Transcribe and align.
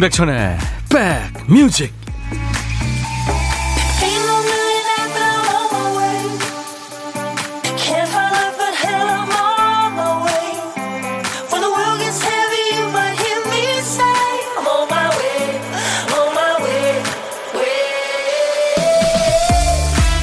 임백천의 0.00 0.56
백뮤직 0.88 1.92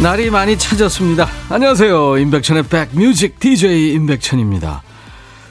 날이 0.02 0.32
많이 0.32 0.58
찾았습니다. 0.58 1.28
안녕하세요. 1.50 2.18
임백천의 2.18 2.64
백뮤직 2.64 3.40
DJ 3.40 3.94
임백천입니다. 3.94 4.82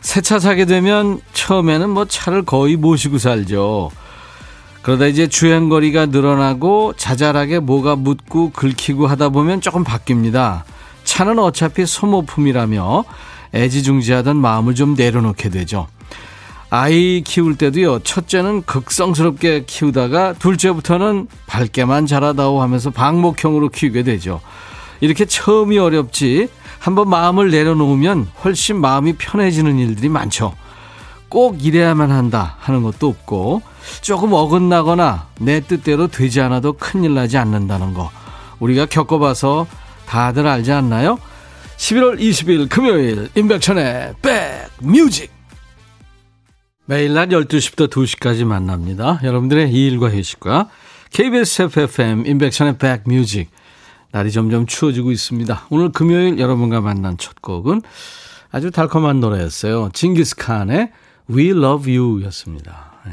새 0.00 0.20
차 0.20 0.40
사게 0.40 0.64
되면 0.64 1.20
처음에는 1.32 1.90
뭐 1.90 2.06
차를 2.06 2.44
거의 2.44 2.76
모시고 2.76 3.18
살죠. 3.18 3.92
그러다 4.86 5.06
이제 5.06 5.26
주행거리가 5.26 6.06
늘어나고 6.06 6.92
자잘하게 6.96 7.58
뭐가 7.58 7.96
묻고 7.96 8.50
긁히고 8.50 9.08
하다 9.08 9.30
보면 9.30 9.60
조금 9.60 9.82
바뀝니다. 9.82 10.62
차는 11.02 11.40
어차피 11.40 11.84
소모품이라며 11.84 13.04
애지중지하던 13.52 14.36
마음을 14.36 14.76
좀 14.76 14.94
내려놓게 14.94 15.48
되죠. 15.48 15.88
아이 16.70 17.22
키울 17.26 17.56
때도요, 17.56 17.98
첫째는 18.04 18.62
극성스럽게 18.62 19.64
키우다가 19.66 20.34
둘째부터는 20.34 21.26
밝게만 21.48 22.06
자라다오 22.06 22.62
하면서 22.62 22.90
방목형으로 22.90 23.70
키우게 23.70 24.04
되죠. 24.04 24.40
이렇게 25.00 25.24
처음이 25.24 25.78
어렵지, 25.78 26.46
한번 26.78 27.10
마음을 27.10 27.50
내려놓으면 27.50 28.28
훨씬 28.44 28.80
마음이 28.80 29.14
편해지는 29.14 29.80
일들이 29.80 30.08
많죠. 30.08 30.54
꼭 31.36 31.62
이래야만 31.62 32.12
한다 32.12 32.56
하는 32.60 32.82
것도 32.82 33.08
없고, 33.08 33.60
조금 34.00 34.32
어긋나거나 34.32 35.28
내 35.38 35.60
뜻대로 35.60 36.06
되지 36.06 36.40
않아도 36.40 36.72
큰일 36.72 37.12
나지 37.12 37.36
않는다는 37.36 37.92
거 37.92 38.10
우리가 38.58 38.86
겪어봐서 38.86 39.66
다들 40.06 40.46
알지 40.46 40.72
않나요? 40.72 41.18
11월 41.76 42.18
20일 42.18 42.70
금요일 42.70 43.28
임백천의 43.34 44.14
백뮤직 44.80 45.30
매일 46.86 47.12
낮 47.12 47.28
12시부터 47.28 47.90
2시까지 47.90 48.46
만납니다. 48.46 49.20
여러분들의 49.22 49.70
일과 49.70 50.08
휴식과 50.08 50.70
KBS 51.12 51.62
FFM 51.64 52.24
임백천의 52.24 52.78
백뮤직 52.78 53.50
날이 54.10 54.32
점점 54.32 54.64
추워지고 54.64 55.12
있습니다. 55.12 55.66
오늘 55.68 55.92
금요일 55.92 56.38
여러분과 56.38 56.80
만난 56.80 57.18
첫 57.18 57.42
곡은 57.42 57.82
아주 58.50 58.70
달콤한 58.70 59.20
노래였어요. 59.20 59.90
징기스칸의 59.92 60.92
We 61.30 61.50
Love 61.50 61.96
You 61.96 62.24
였습니다. 62.24 62.92
네. 63.04 63.12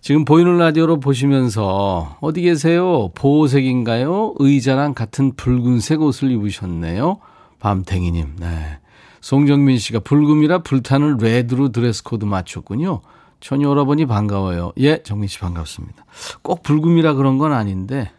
지금 0.00 0.24
보이는 0.24 0.56
라디오로 0.56 1.00
보시면서 1.00 2.16
어디 2.20 2.42
계세요? 2.42 3.10
보호색인가요? 3.14 4.34
의자랑 4.38 4.94
같은 4.94 5.34
붉은색 5.34 6.00
옷을 6.00 6.30
입으셨네요. 6.30 7.18
밤탱이님. 7.60 8.36
네. 8.38 8.78
송정민 9.20 9.78
씨가 9.78 10.00
불금이라 10.00 10.58
불타는 10.58 11.18
red로 11.18 11.70
dress 11.72 12.02
code 12.02 12.24
맞췄군요. 12.24 13.00
전 13.40 13.62
여러분이 13.62 14.06
반가워요. 14.06 14.72
예, 14.78 15.02
정민 15.02 15.28
씨 15.28 15.38
반갑습니다. 15.38 16.04
꼭 16.42 16.62
붉음이라 16.62 17.14
그런 17.14 17.38
건 17.38 17.52
아닌데 17.52 18.10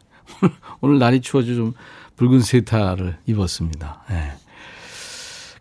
오늘 0.82 1.00
날이 1.00 1.22
추워져 1.22 1.56
좀 1.56 1.74
붉은 2.18 2.42
세타를 2.42 3.18
입었습니다. 3.26 4.04
네. 4.10 4.32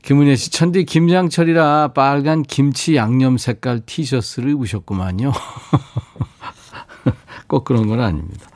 김은혜 0.02 0.36
씨, 0.36 0.50
천디 0.50 0.84
김장철이라 0.84 1.92
빨간 1.94 2.42
김치 2.42 2.96
양념 2.96 3.36
색깔 3.36 3.80
티셔츠를 3.84 4.52
입으셨구만요. 4.52 5.32
꼭 7.48 7.64
그런 7.64 7.88
건 7.88 8.00
아닙니다. 8.00 8.48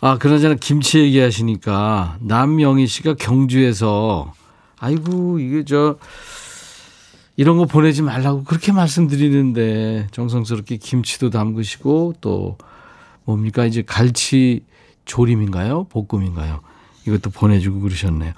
아, 0.00 0.18
그러잖아 0.18 0.54
김치 0.54 0.98
얘기하시니까 0.98 2.18
남명희 2.20 2.86
씨가 2.86 3.14
경주에서 3.14 4.32
아이고, 4.78 5.38
이게 5.38 5.64
저, 5.64 5.96
이런 7.36 7.56
거 7.56 7.64
보내지 7.64 8.02
말라고 8.02 8.44
그렇게 8.44 8.72
말씀드리는데 8.72 10.08
정성스럽게 10.10 10.76
김치도 10.76 11.30
담그시고 11.30 12.14
또 12.20 12.58
뭡니까 13.24 13.64
이제 13.64 13.82
갈치 13.82 14.64
조림인가요? 15.04 15.84
볶음인가요? 15.84 16.60
이것도 17.06 17.30
보내주고 17.30 17.80
그러셨네요. 17.80 18.32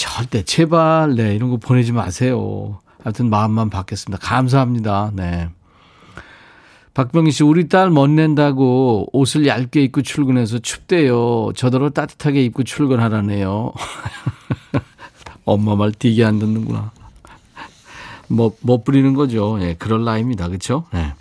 절대 0.00 0.42
제발 0.42 1.14
네 1.14 1.34
이런 1.34 1.50
거 1.50 1.58
보내지 1.58 1.92
마세요. 1.92 2.78
하여튼 3.02 3.28
마음만 3.28 3.68
받겠습니다. 3.68 4.18
감사합니다. 4.26 5.10
네. 5.12 5.50
박병희 6.94 7.30
씨, 7.30 7.44
우리 7.44 7.68
딸 7.68 7.90
멋낸다고 7.90 9.10
옷을 9.12 9.46
얇게 9.46 9.82
입고 9.84 10.00
출근해서 10.00 10.58
춥대요. 10.58 11.52
저더러 11.54 11.90
따뜻하게 11.90 12.42
입고 12.44 12.64
출근하라네요. 12.64 13.74
엄마 15.44 15.76
말 15.76 15.92
되게 15.92 16.24
안 16.24 16.38
듣는구나. 16.38 16.92
뭐, 18.28 18.56
뭐 18.62 18.82
뿌리는 18.82 19.12
거죠. 19.12 19.58
예, 19.60 19.74
그럴 19.74 20.04
나이입니다. 20.04 20.48
그렇죠? 20.48 20.86
네. 20.94 21.12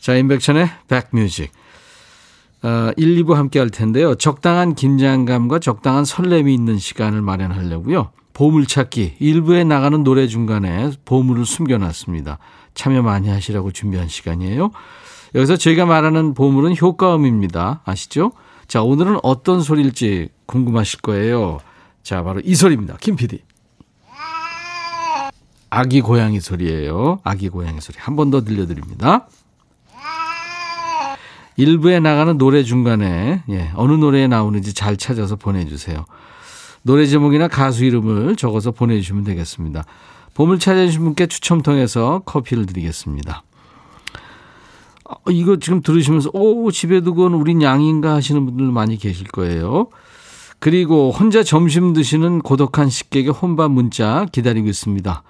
자, 0.00 0.16
인백천의 0.16 0.70
백뮤직. 0.88 1.52
어, 2.64 2.90
1, 2.96 3.22
2부 3.24 3.34
함께 3.34 3.58
할 3.58 3.68
텐데요. 3.68 4.14
적당한 4.14 4.74
긴장감과 4.74 5.58
적당한 5.58 6.04
설렘이 6.06 6.52
있는 6.54 6.78
시간을 6.78 7.20
마련하려고요. 7.20 8.10
보물찾기 8.32 9.16
1부에 9.20 9.66
나가는 9.66 10.02
노래 10.02 10.26
중간에 10.26 10.90
보물을 11.04 11.44
숨겨놨습니다. 11.44 12.38
참여 12.74 13.02
많이 13.02 13.28
하시라고 13.28 13.70
준비한 13.70 14.08
시간이에요. 14.08 14.70
여기서 15.34 15.56
저희가 15.56 15.84
말하는 15.84 16.32
보물은 16.34 16.74
효과음입니다. 16.76 17.82
아시죠? 17.84 18.32
자, 18.66 18.82
오늘은 18.82 19.18
어떤 19.22 19.60
소리일지 19.60 20.30
궁금하실 20.46 21.00
거예요. 21.02 21.58
자, 22.02 22.22
바로 22.22 22.40
이 22.42 22.54
소리입니다. 22.54 22.96
김 23.00 23.14
PD. 23.16 23.40
아기 25.70 26.00
고양이 26.00 26.40
소리예요. 26.40 27.18
아기 27.24 27.48
고양이 27.48 27.80
소리. 27.80 27.98
한 27.98 28.16
번 28.16 28.30
더 28.30 28.42
들려드립니다. 28.42 29.26
일부에 31.56 32.00
나가는 32.00 32.36
노래 32.36 32.62
중간에 32.62 33.42
예, 33.48 33.70
어느 33.74 33.92
노래에 33.92 34.26
나오는지 34.26 34.74
잘 34.74 34.96
찾아서 34.96 35.36
보내주세요. 35.36 36.04
노래 36.82 37.06
제목이나 37.06 37.48
가수 37.48 37.84
이름을 37.84 38.36
적어서 38.36 38.70
보내주시면 38.70 39.24
되겠습니다. 39.24 39.84
봄을 40.34 40.58
찾아주신 40.58 41.02
분께 41.02 41.26
추첨 41.26 41.62
통해서 41.62 42.22
커피를 42.26 42.66
드리겠습니다. 42.66 43.42
어, 45.04 45.14
이거 45.30 45.58
지금 45.58 45.80
들으시면서 45.80 46.30
오 46.32 46.70
집에 46.70 47.00
두고 47.00 47.24
온 47.24 47.34
우린 47.34 47.62
양인가 47.62 48.14
하시는 48.14 48.44
분들 48.44 48.66
많이 48.66 48.96
계실 48.96 49.26
거예요. 49.28 49.88
그리고 50.58 51.10
혼자 51.10 51.42
점심 51.42 51.92
드시는 51.92 52.40
고독한 52.40 52.88
식객의 52.88 53.32
혼밥 53.32 53.70
문자 53.70 54.26
기다리고 54.32 54.68
있습니다. 54.68 55.22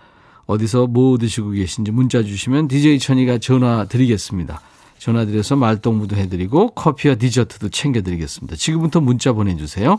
어디서 0.47 0.87
뭐 0.87 1.19
드시고 1.19 1.51
계신지 1.51 1.91
문자 1.91 2.23
주시면 2.23 2.69
DJ 2.69 2.99
천이가 2.99 3.39
전화 3.39 3.85
드리겠습니다. 3.85 4.61
전화드려서 5.05 5.57
말동무도 5.57 6.17
해드리고 6.17 6.71
커피와 6.71 7.17
디저트도 7.17 7.69
챙겨드리겠습니다. 7.69 8.57
지금부터 8.57 9.01
문자 9.01 9.35
보내주세요. 9.35 9.99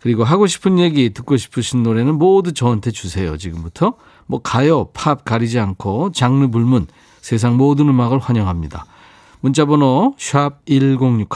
그리고 0.00 0.22
하고 0.22 0.46
싶은 0.46 0.78
얘기 0.78 1.10
듣고 1.14 1.38
싶으신 1.38 1.82
노래는 1.82 2.16
모두 2.16 2.52
저한테 2.52 2.90
주세요. 2.90 3.38
지금부터 3.38 3.94
뭐 4.26 4.42
가요, 4.42 4.90
팝 4.92 5.24
가리지 5.24 5.58
않고 5.58 6.12
장르 6.12 6.48
불문 6.48 6.88
세상 7.22 7.56
모든 7.56 7.88
음악을 7.88 8.18
환영합니다. 8.18 8.84
문자 9.40 9.64
번호 9.64 10.14
샵 10.18 10.58
1061, 10.66 11.26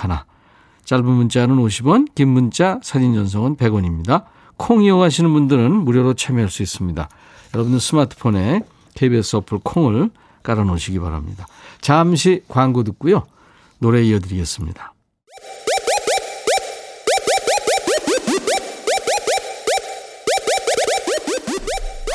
짧은 0.84 1.04
문자는 1.04 1.56
50원, 1.56 2.14
긴 2.14 2.28
문자 2.28 2.78
사진 2.82 3.14
전송은 3.14 3.56
100원입니다. 3.56 4.24
콩 4.58 4.82
이용하시는 4.84 5.32
분들은 5.32 5.72
무료로 5.72 6.12
참여할 6.14 6.50
수 6.50 6.62
있습니다. 6.62 7.08
여러분들 7.54 7.80
스마트폰에 7.80 8.62
KBS 8.94 9.36
어플 9.36 9.60
콩을 9.64 10.10
깔아 10.42 10.64
놓으시기 10.64 10.98
바랍니다. 10.98 11.46
잠시 11.82 12.42
광고 12.48 12.82
듣고요. 12.84 13.26
노래 13.78 14.02
이어드리겠습니다. 14.02 14.94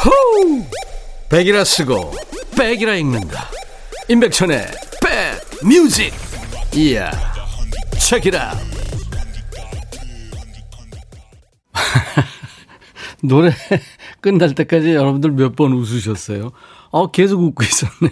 호우! 0.06 0.64
백이라 1.30 1.64
쓰고 1.64 2.14
백이라 2.58 2.96
읽는다. 2.96 3.50
임백천의 4.08 4.66
백 5.02 5.42
뮤직. 5.68 6.14
이야. 6.74 7.12
체키라. 8.00 8.56
노래 13.24 13.52
끝날 14.22 14.54
때까지 14.56 14.94
여러분들 14.94 15.32
몇 15.32 15.56
번 15.56 15.74
웃으셨어요? 15.74 16.52
어, 16.92 17.12
계속 17.12 17.42
웃고 17.42 17.64
있었네요. 17.64 18.12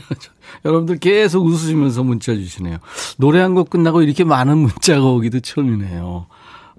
여러분들 0.64 0.98
계속 1.00 1.46
웃으시면서 1.46 2.04
문자 2.04 2.34
주시네요. 2.34 2.78
노래 3.18 3.42
한 3.42 3.56
곡 3.56 3.70
끝나고 3.70 4.02
이렇게 4.02 4.24
많은 4.24 4.58
문자가 4.58 5.06
오기도 5.06 5.40
처음이네요. 5.40 6.28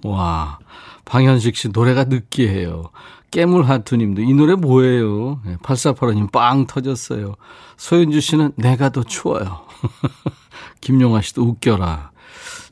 와, 0.05 0.59
방현식 1.05 1.57
씨 1.57 1.69
노래가 1.69 2.05
느끼해요. 2.05 2.91
깨물하투님도 3.31 4.23
이 4.23 4.33
노래 4.35 4.55
뭐예요? 4.55 5.41
8485님 5.63 6.31
빵 6.33 6.67
터졌어요. 6.67 7.35
소윤주 7.77 8.21
씨는 8.21 8.53
내가 8.57 8.91
더 8.91 9.03
추워요. 9.03 9.63
김용아 10.81 11.23
씨도 11.23 11.43
웃겨라. 11.43 12.11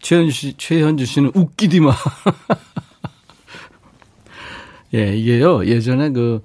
최현주 0.01 0.33
씨, 0.33 0.55
최현주 0.57 1.07
씨는 1.07 1.33
웃기디 1.35 1.81
마. 1.81 1.95
예, 4.95 5.17
이게요, 5.17 5.67
예전에 5.67 6.11
그, 6.11 6.43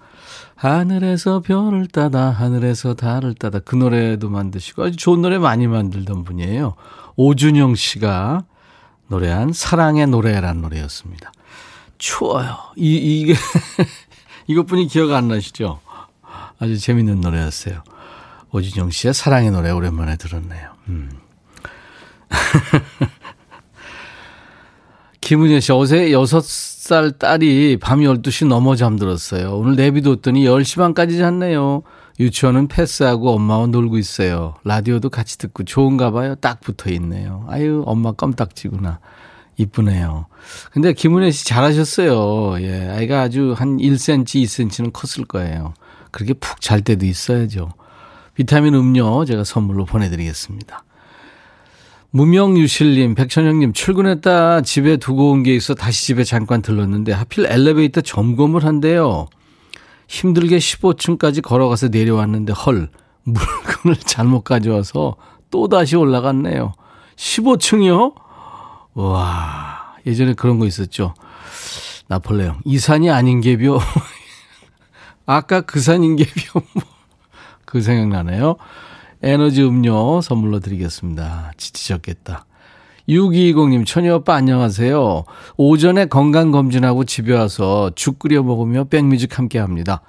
하늘에서 0.60 1.40
별을 1.40 1.88
따다, 1.88 2.32
하늘에서 2.32 2.94
달을 2.94 3.34
따다. 3.34 3.60
그 3.60 3.78
노래도 3.78 4.30
만드시고 4.30 4.84
아주 4.84 4.98
좋은 4.98 5.22
노래 5.22 5.38
많이 5.38 5.68
만들던 5.68 6.26
분이에요. 6.26 6.76
오준영 7.16 7.76
씨가 7.76 8.44
노래한 9.08 9.54
사랑의 9.54 10.08
노래란 10.08 10.60
노래였습니다. 10.60 11.32
추워요. 11.98 12.58
이, 12.76 12.96
이게, 12.96 13.36
이것뿐이 14.48 14.88
기억 14.88 15.14
안 15.14 15.30
나시죠? 15.30 15.80
아주 16.60 16.78
재밌는 16.78 17.22
노래였어요. 17.22 17.82
오준영 18.52 18.92
씨의 18.92 19.14
사랑의 19.14 19.52
노래 19.52 19.72
오랜만에 19.72 20.18
들었네요. 20.18 20.74
음. 20.90 21.10
김은혜 25.22 25.62
씨, 25.62 25.72
어제 25.72 26.12
6살 26.90 27.20
딸이 27.20 27.78
밤 27.80 28.00
12시 28.00 28.48
넘어 28.48 28.76
잠들었어요. 28.76 29.56
오늘 29.56 29.76
내비뒀더니 29.76 30.44
10시 30.44 30.78
반까지 30.78 31.18
잤네요. 31.18 31.84
유치원은 32.20 32.68
패스하고 32.68 33.32
엄마와 33.32 33.68
놀고 33.68 33.98
있어요. 33.98 34.56
라디오도 34.66 35.10
같이 35.10 35.38
듣고 35.38 35.64
좋은가 35.64 36.12
봐요. 36.12 36.36
딱 36.36 36.60
붙어 36.60 36.90
있네요. 36.92 37.46
아유, 37.48 37.84
엄마 37.86 38.12
껌딱지구나. 38.12 39.00
이쁘네요. 39.58 40.26
근데 40.72 40.94
김은혜 40.94 41.32
씨 41.32 41.46
잘하셨어요. 41.46 42.62
예, 42.62 42.90
아이가 42.90 43.22
아주 43.22 43.54
한 43.56 43.78
1cm, 43.78 44.24
2cm는 44.26 44.92
컸을 44.92 45.26
거예요. 45.28 45.74
그렇게 46.12 46.34
푹 46.34 46.60
잘 46.60 46.82
때도 46.82 47.06
있어야죠. 47.06 47.70
비타민 48.34 48.74
음료 48.74 49.26
제가 49.26 49.44
선물로 49.44 49.86
보내드리겠습니다. 49.86 50.84
무명유실님, 52.12 53.14
백천영님, 53.16 53.74
출근했다 53.74 54.62
집에 54.62 54.98
두고 54.98 55.32
온 55.32 55.44
게 55.44 55.56
있어 55.56 55.76
다시 55.76 56.08
집에 56.08 56.24
잠깐 56.24 56.62
들렀는데 56.62 57.12
하필 57.14 57.46
엘리베이터 57.46 58.02
점검을 58.02 58.66
한대요. 58.66 59.28
힘들게 60.08 60.58
15층까지 60.58 61.44
걸어가서 61.44 61.90
내려왔는데 61.90 62.54
헐, 62.54 62.90
물건을 63.24 63.96
잘못 64.06 64.42
가져와서 64.44 65.18
또 65.52 65.68
다시 65.68 65.96
올라갔네요. 65.96 66.74
15층이요? 67.16 68.16
와, 68.96 69.94
예전에 70.08 70.34
그런 70.34 70.58
거 70.58 70.66
있었죠. 70.66 71.14
나폴레옹. 72.08 72.58
이 72.66 72.80
산이 72.80 73.12
아닌 73.12 73.40
게벼. 73.40 73.80
아까 75.28 75.62
그 75.62 75.80
산인 75.80 76.16
게벼. 76.16 76.62
그 77.66 77.82
생각나네요. 77.82 78.56
에너지 79.21 79.63
음료 79.63 80.21
선물로 80.21 80.60
드리겠습니다. 80.60 81.51
지치셨겠다. 81.57 82.45
6220님, 83.10 83.86
천희 83.86 84.07
오빠 84.10 84.36
안녕하세요. 84.36 85.24
오전에 85.57 86.06
건강검진하고 86.06 87.04
집에 87.04 87.33
와서 87.33 87.92
죽 87.95 88.19
끓여 88.19 88.44
먹으며 88.44 88.86
백뮤직 88.86 89.38
함께 89.38 89.60
합니다. 89.60 90.01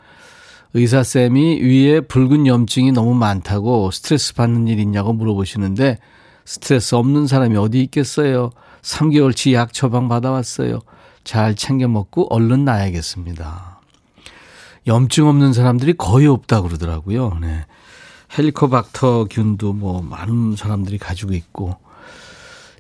의사쌤이 0.75 1.61
위에 1.63 2.01
붉은 2.03 2.47
염증이 2.47 2.93
너무 2.93 3.15
많다고 3.15 3.91
스트레스 3.91 4.35
받는 4.35 4.69
일 4.69 4.79
있냐고 4.79 5.13
물어보시는데 5.13 5.99
스트레스 6.45 6.95
없는 6.95 7.27
사람이 7.27 7.57
어디 7.57 7.83
있겠어요? 7.83 8.51
3개월치 8.83 9.55
약 9.55 9.73
처방 9.73 10.09
받아왔어요. 10.09 10.81
잘 11.25 11.57
챙겨 11.57 11.89
먹고 11.89 12.33
얼른 12.33 12.65
나야겠습니다. 12.65 13.81
염증 14.87 15.27
없는 15.27 15.53
사람들이 15.53 15.95
거의 15.95 16.29
없다 16.29 16.63
그러더라고요. 16.63 17.39
네. 17.41 17.65
헬리코박터 18.37 19.27
균도 19.31 19.73
뭐 19.73 20.03
많은 20.03 20.57
사람들이 20.57 20.99
가지고 20.99 21.35
있고 21.35 21.77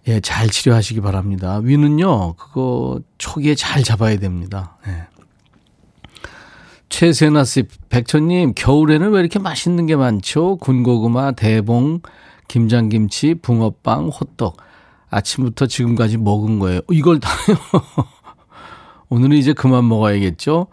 예, 0.08 0.20
잘 0.20 0.48
치료하시기 0.48 1.00
바랍니다. 1.02 1.60
위는요, 1.62 2.34
그거 2.34 3.00
초기에 3.18 3.54
잘 3.54 3.82
잡아야 3.82 4.18
됩니다. 4.18 4.76
예. 4.86 5.06
최세나 6.88 7.44
씨, 7.44 7.64
백천님, 7.88 8.54
겨울에는 8.56 9.10
왜 9.10 9.20
이렇게 9.20 9.38
맛있는 9.38 9.86
게 9.86 9.96
많죠? 9.96 10.56
군고구마, 10.56 11.32
대봉, 11.32 12.00
김장김치, 12.48 13.36
붕어빵, 13.36 14.08
호떡. 14.08 14.56
아침부터 15.10 15.66
지금까지 15.66 16.16
먹은 16.16 16.58
거예요. 16.58 16.80
이걸 16.90 17.20
다요? 17.20 17.56
오늘은 19.08 19.36
이제 19.36 19.52
그만 19.52 19.88
먹어야겠죠? 19.88 20.68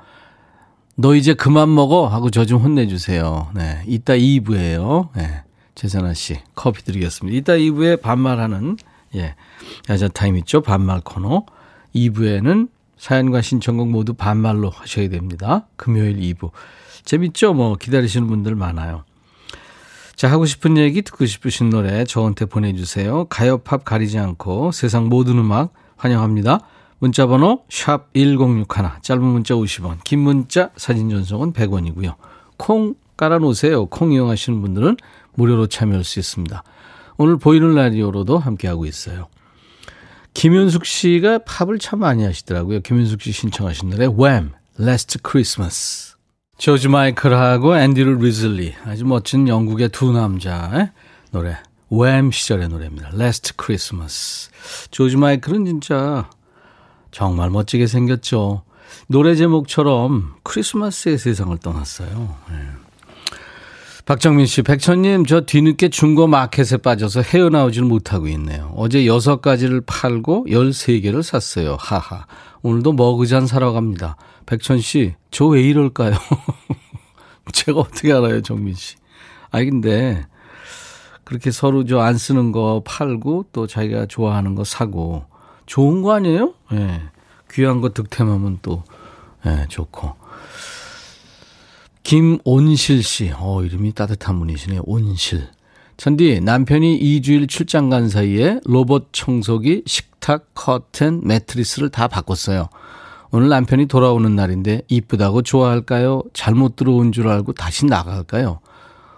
너 1.00 1.16
이제 1.16 1.34
그만 1.34 1.74
먹어 1.74 2.08
하고 2.08 2.30
저 2.30 2.46
좀 2.46 2.62
혼내주세요. 2.62 3.50
네. 3.54 3.84
이따 3.86 4.14
2부에요. 4.14 5.10
네. 5.16 5.44
최선아 5.76 6.14
씨 6.16 6.38
커피 6.56 6.84
드리겠습니다. 6.84 7.38
이따 7.38 7.54
2부에 7.54 8.02
반말하는 8.02 8.78
예. 9.16 9.36
야자 9.90 10.08
타임 10.10 10.38
있죠? 10.38 10.62
반말 10.62 11.02
코너. 11.02 11.46
2부에는 11.96 12.70
사연과 12.98 13.42
신청곡 13.42 13.90
모두 13.90 14.14
반말로 14.16 14.70
하셔야 14.70 15.08
됩니다. 15.10 15.68
금요일 15.76 16.18
2부. 16.18 16.50
재밌죠? 17.06 17.54
뭐 17.54 17.76
기다리시는 17.76 18.28
분들 18.28 18.56
많아요. 18.56 19.04
자, 20.16 20.32
하고 20.32 20.46
싶은 20.46 20.78
얘기 20.78 21.04
듣고 21.04 21.28
싶으신 21.28 21.70
노래 21.70 22.04
저한테 22.06 22.46
보내주세요. 22.46 23.26
가요, 23.26 23.60
팝 23.60 23.86
가리지 23.86 24.18
않고 24.18 24.72
세상 24.72 25.10
모든 25.10 25.38
음악 25.38 25.74
환영합니다. 25.96 26.60
문자번호 27.00 27.64
샵 27.70 28.14
1061, 28.14 29.02
짧은 29.02 29.24
문자 29.24 29.54
50원, 29.54 30.04
긴 30.04 30.20
문자 30.20 30.72
사진 30.78 31.10
전송은 31.10 31.54
100원이고요. 31.54 32.16
콩 32.58 32.96
깔아놓으세요. 33.18 33.88
콩 33.88 34.12
이용하시는 34.12 34.62
분들은 34.62 34.98
무료로 35.36 35.68
참여할 35.68 36.04
수 36.04 36.20
있습니다. 36.20 36.64
오늘 37.18 37.38
보이는 37.38 37.74
라디오로도 37.76 38.38
함께하고 38.38 38.86
있어요. 38.86 39.28
김윤숙 40.34 40.86
씨가 40.86 41.40
팝을 41.40 41.80
참 41.80 42.00
많이 42.00 42.24
하시더라고요. 42.24 42.82
김윤숙 42.82 43.22
씨 43.22 43.32
신청하신 43.32 43.90
노래 43.90 44.06
Wham! 44.06 44.52
Last 44.80 45.20
Christmas. 45.28 46.16
조지 46.60 46.88
마이클하고 46.88 47.76
앤드루 47.78 48.22
리즐리 48.24 48.76
아주 48.86 49.06
멋진 49.06 49.48
영국의 49.48 49.90
두 49.90 50.12
남자의 50.12 50.92
노래 51.32 51.58
Wham 51.92 52.32
시절의 52.32 52.70
노래입니다. 52.70 53.10
Last 53.16 53.54
Christmas. 53.60 54.50
조지 54.92 55.18
마이클은 55.18 55.66
진짜 55.66 56.30
정말 57.12 57.50
멋지게 57.50 57.88
생겼죠. 57.88 58.64
노래 59.08 59.36
제목처럼 59.36 60.36
크리스마스에 60.44 61.18
세상을 61.18 61.58
떠났어요. 61.58 62.36
네. 62.50 62.56
박정민 64.06 64.46
씨, 64.46 64.62
백천님, 64.62 65.26
저 65.26 65.42
뒤늦게 65.42 65.90
중고 65.90 66.28
마켓에 66.28 66.78
빠져서 66.78 67.24
헤어나오질 67.24 67.84
못하고 67.84 68.28
있네요. 68.30 68.72
어제 68.78 69.02
6가지를 69.02 69.84
팔고 69.86 70.46
13개를 70.48 71.22
샀어요. 71.24 71.76
하하. 71.78 72.26
오늘도 72.62 72.94
머그잔 72.94 73.48
사러 73.48 73.74
갑니다. 73.74 74.16
백천 74.46 74.80
씨, 74.80 75.14
저 75.30 75.48
왜 75.48 75.62
이럴까요? 75.62 76.14
제가 77.52 77.80
어떻게 77.82 78.14
알아요, 78.14 78.42
정민 78.42 78.74
씨. 78.76 78.96
아니, 79.52 79.70
근데, 79.70 80.26
그렇게 81.26 81.52
서로 81.52 81.84
저 81.84 82.00
안 82.00 82.18
쓰는 82.18 82.54
거 82.54 82.82
팔고 82.86 83.48
또 83.52 83.68
자기가 83.68 84.06
좋아하는 84.06 84.56
거 84.56 84.64
사고 84.64 85.26
좋은 85.68 86.02
거 86.02 86.14
아니에요? 86.14 86.54
예. 86.72 86.76
네. 86.76 87.02
귀한 87.52 87.82
거 87.82 87.90
득템하면 87.90 88.60
또, 88.64 88.84
예, 89.46 89.50
네, 89.50 89.66
좋고. 89.68 90.16
김온실 92.04 93.04
씨, 93.04 93.32
어, 93.36 93.64
이름이 93.64 93.94
따뜻한 93.94 94.40
분이시네요. 94.40 94.82
온실. 94.86 95.48
천디, 95.98 96.42
남편이 96.42 97.00
2주일 97.00 97.50
출장 97.50 97.90
간 97.90 98.08
사이에 98.08 98.60
로봇 98.66 99.10
청소기, 99.12 99.84
식탁, 99.86 100.48
커튼, 100.54 101.22
매트리스를 101.26 101.90
다 101.90 102.08
바꿨어요. 102.08 102.70
오늘 103.32 103.50
남편이 103.50 103.88
돌아오는 103.88 104.34
날인데 104.36 104.84
이쁘다고 104.88 105.42
좋아할까요? 105.42 106.24
잘못 106.34 106.76
들어온 106.76 107.12
줄 107.12 107.28
알고 107.28 107.54
다시 107.54 107.86
나갈까요? 107.86 108.60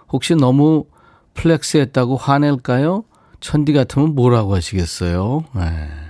혹시 0.08 0.34
너무 0.34 0.86
flex 1.34 1.76
했다고 1.76 2.16
화낼까요? 2.16 3.04
천디 3.38 3.72
같으면 3.72 4.14
뭐라고 4.14 4.56
하시겠어요? 4.56 5.44
네. 5.54 6.09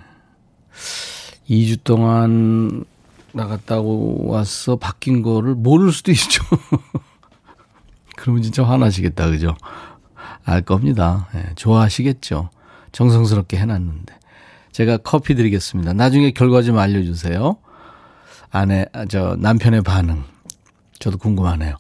2주 1.48 1.82
동안 1.84 2.84
나갔다가 3.32 4.26
와서 4.28 4.76
바뀐 4.76 5.22
거를 5.22 5.54
모를 5.54 5.92
수도 5.92 6.12
있죠. 6.12 6.44
그러면 8.16 8.42
진짜 8.42 8.64
화나시겠다, 8.64 9.30
그죠? 9.30 9.56
알 10.44 10.62
겁니다. 10.62 11.28
네, 11.34 11.46
좋아하시겠죠. 11.56 12.50
정성스럽게 12.92 13.56
해놨는데. 13.56 14.14
제가 14.72 14.98
커피 14.98 15.34
드리겠습니다. 15.34 15.92
나중에 15.92 16.30
결과 16.30 16.62
좀 16.62 16.78
알려주세요. 16.78 17.56
아내, 18.50 18.86
아, 18.92 19.04
저, 19.06 19.36
남편의 19.38 19.82
반응. 19.82 20.24
저도 20.98 21.18
궁금하네요. 21.18 21.76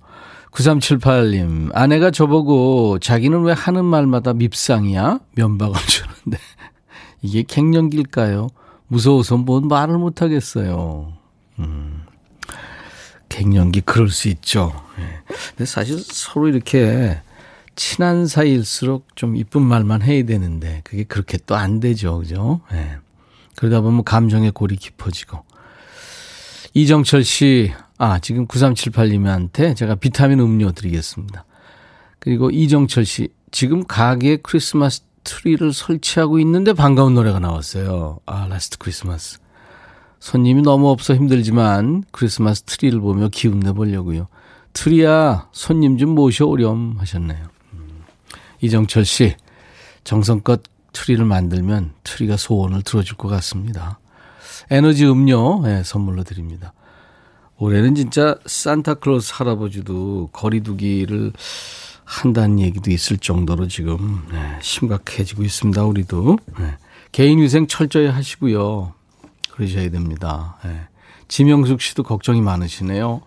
9378님, 0.52 1.70
아내가 1.74 2.10
저보고 2.10 2.98
자기는 2.98 3.42
왜 3.42 3.52
하는 3.52 3.84
말마다 3.84 4.32
밉상이야? 4.32 5.20
면박을 5.36 5.74
주는데. 5.86 6.38
이게 7.22 7.42
갱년기일까요? 7.42 8.48
무서워서 8.90 9.36
뭔 9.36 9.68
말을 9.68 9.98
못 9.98 10.20
하겠어요. 10.20 11.12
음. 11.60 12.02
갱년기 13.28 13.82
그럴 13.82 14.08
수 14.08 14.28
있죠. 14.28 14.72
예. 14.98 15.22
근데 15.50 15.64
사실 15.64 16.00
서로 16.00 16.48
이렇게 16.48 17.20
친한 17.76 18.26
사이일수록 18.26 19.14
좀 19.14 19.36
이쁜 19.36 19.62
말만 19.62 20.02
해야 20.02 20.24
되는데 20.24 20.80
그게 20.82 21.04
그렇게 21.04 21.38
또 21.38 21.54
안 21.54 21.78
되죠. 21.78 22.18
그죠? 22.18 22.60
예. 22.72 22.76
네. 22.76 22.96
그러다 23.54 23.80
보면 23.80 24.02
감정의 24.02 24.50
골이 24.50 24.76
깊어지고. 24.76 25.44
이정철 26.74 27.22
씨, 27.22 27.72
아, 27.98 28.18
지금 28.18 28.46
9378님한테 28.48 29.76
제가 29.76 29.94
비타민 29.96 30.40
음료 30.40 30.72
드리겠습니다. 30.72 31.44
그리고 32.18 32.50
이정철 32.50 33.04
씨, 33.04 33.28
지금 33.52 33.84
가게에 33.84 34.38
크리스마스 34.38 35.02
트리를 35.24 35.72
설치하고 35.72 36.38
있는데 36.40 36.72
반가운 36.72 37.14
노래가 37.14 37.38
나왔어요. 37.38 38.18
아, 38.26 38.46
Last 38.48 38.78
Christmas. 38.78 39.38
손님이 40.18 40.62
너무 40.62 40.90
없어 40.90 41.14
힘들지만 41.14 42.04
크리스마스 42.10 42.62
트리를 42.62 43.00
보며 43.00 43.28
기운 43.28 43.60
내보려고요. 43.60 44.28
트리야, 44.72 45.48
손님 45.52 45.98
좀 45.98 46.10
모셔오렴 46.10 46.96
하셨네요. 46.98 47.46
음. 47.72 48.04
이정철 48.60 49.04
씨, 49.04 49.34
정성껏 50.04 50.62
트리를 50.92 51.24
만들면 51.24 51.92
트리가 52.04 52.36
소원을 52.36 52.82
들어줄 52.82 53.16
것 53.16 53.28
같습니다. 53.28 53.98
에너지 54.70 55.06
음료 55.06 55.60
네, 55.62 55.82
선물로 55.82 56.24
드립니다. 56.24 56.72
올해는 57.58 57.94
진짜 57.94 58.36
산타클로스 58.46 59.34
할아버지도 59.36 60.30
거리두기를 60.32 61.32
한다는 62.10 62.58
얘기도 62.58 62.90
있을 62.90 63.18
정도로 63.18 63.68
지금 63.68 64.26
네, 64.32 64.58
심각해지고 64.60 65.44
있습니다. 65.44 65.84
우리도 65.84 66.38
네. 66.58 66.76
개인 67.12 67.38
위생 67.38 67.68
철저히 67.68 68.08
하시고요. 68.08 68.92
그러셔야 69.52 69.88
됩니다. 69.90 70.58
네. 70.64 70.88
지명숙 71.28 71.80
씨도 71.80 72.02
걱정이 72.02 72.40
많으시네요. 72.40 73.22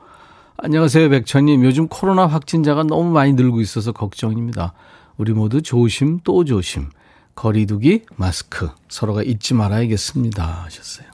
안녕하세요, 0.57 1.09
백천님. 1.09 1.63
요즘 1.63 1.87
코로나 1.87 2.27
확진자가 2.27 2.83
너무 2.83 3.09
많이 3.09 3.31
늘고 3.31 3.61
있어서 3.61 3.93
걱정입니다. 3.93 4.73
우리 5.15 5.31
모두 5.31 5.61
조심 5.61 6.19
또 6.25 6.43
조심. 6.43 6.89
거리두기, 7.35 8.03
마스크 8.17 8.69
서로가 8.89 9.23
잊지 9.23 9.53
말아야겠습니다. 9.53 10.63
하셨어요. 10.65 11.07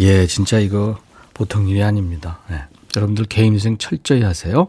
예, 0.00 0.26
진짜 0.26 0.58
이거 0.58 0.98
보통 1.32 1.66
일이 1.66 1.82
아닙니다. 1.82 2.40
네. 2.50 2.62
여러분들 2.94 3.24
개인 3.24 3.54
위생 3.54 3.78
철저히 3.78 4.22
하세요. 4.22 4.68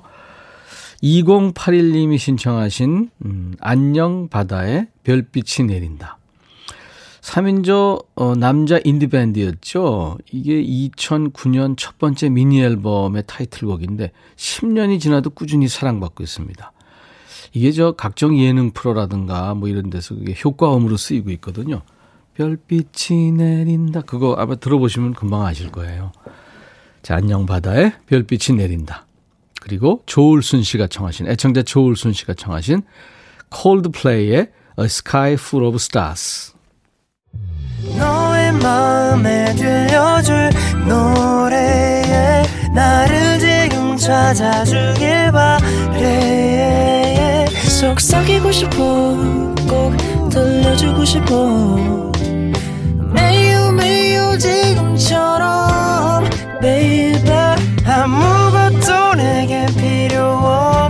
2081님이 1.06 2.18
신청하신 2.18 3.12
음, 3.26 3.54
안녕 3.60 4.28
바다에 4.28 4.88
별빛이 5.04 5.68
내린다. 5.68 6.18
3인조 7.22 8.06
어, 8.16 8.36
남자 8.36 8.80
인디밴드였죠. 8.84 10.18
이게 10.32 10.64
2009년 10.64 11.76
첫 11.78 11.98
번째 12.00 12.30
미니 12.30 12.62
앨범의 12.62 13.24
타이틀곡인데 13.28 14.12
10년이 14.36 15.00
지나도 15.00 15.32
꾸준히 15.32 15.68
사랑받고 15.68 16.24
있습니다. 16.24 16.72
이게 17.54 17.72
저 17.72 17.92
각종 17.94 18.38
예능 18.40 18.72
프로라든가 18.72 19.54
뭐 19.54 19.70
이런 19.70 19.90
데서 19.90 20.16
그게 20.16 20.36
효과음으로 20.44 20.98
쓰이고 20.98 21.30
있거든요. 21.32 21.82
별빛이 22.34 23.32
내린다. 23.32 24.02
그거 24.02 24.36
아마 24.38 24.56
들어보시면 24.56 25.14
금방 25.14 25.46
아실 25.46 25.72
거예요. 25.72 26.12
자, 27.02 27.16
안녕 27.16 27.46
바다에 27.46 27.94
별빛이 28.08 28.58
내린다. 28.58 29.06
그리고 29.66 30.04
조울순 30.06 30.62
씨가 30.62 30.86
청하신 30.86 31.28
애청자 31.28 31.64
조울순 31.64 32.14
씨가 32.14 32.36
청하신 32.36 32.84
콜드플레이의 33.50 34.52
A 34.80 34.86
Sky 34.86 35.34
Full 35.34 35.66
of 35.66 35.78
Stars. 35.78 36.54
너의 37.98 38.52
마음에 38.54 39.56
들려줄 39.56 40.52
노래에 40.88 42.44
나를 42.76 43.40
지금 43.40 43.98
찾아주길 43.98 45.32
바래 45.32 47.48
속삭이고 47.80 48.52
싶어 48.52 48.76
꼭 49.68 49.98
들려주고 50.30 51.06
싶어 51.06 52.12
매우 53.16 53.72
매우 53.72 54.38
지금처럼 54.38 56.24
baby 56.62 57.06
필요 57.86 58.45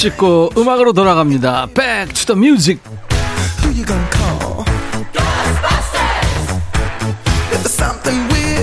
찍고 0.00 0.52
음악으로 0.56 0.94
돌아갑니다. 0.94 1.66
Back 1.74 2.14
to 2.14 2.34
the 2.34 2.38
music. 2.38 2.80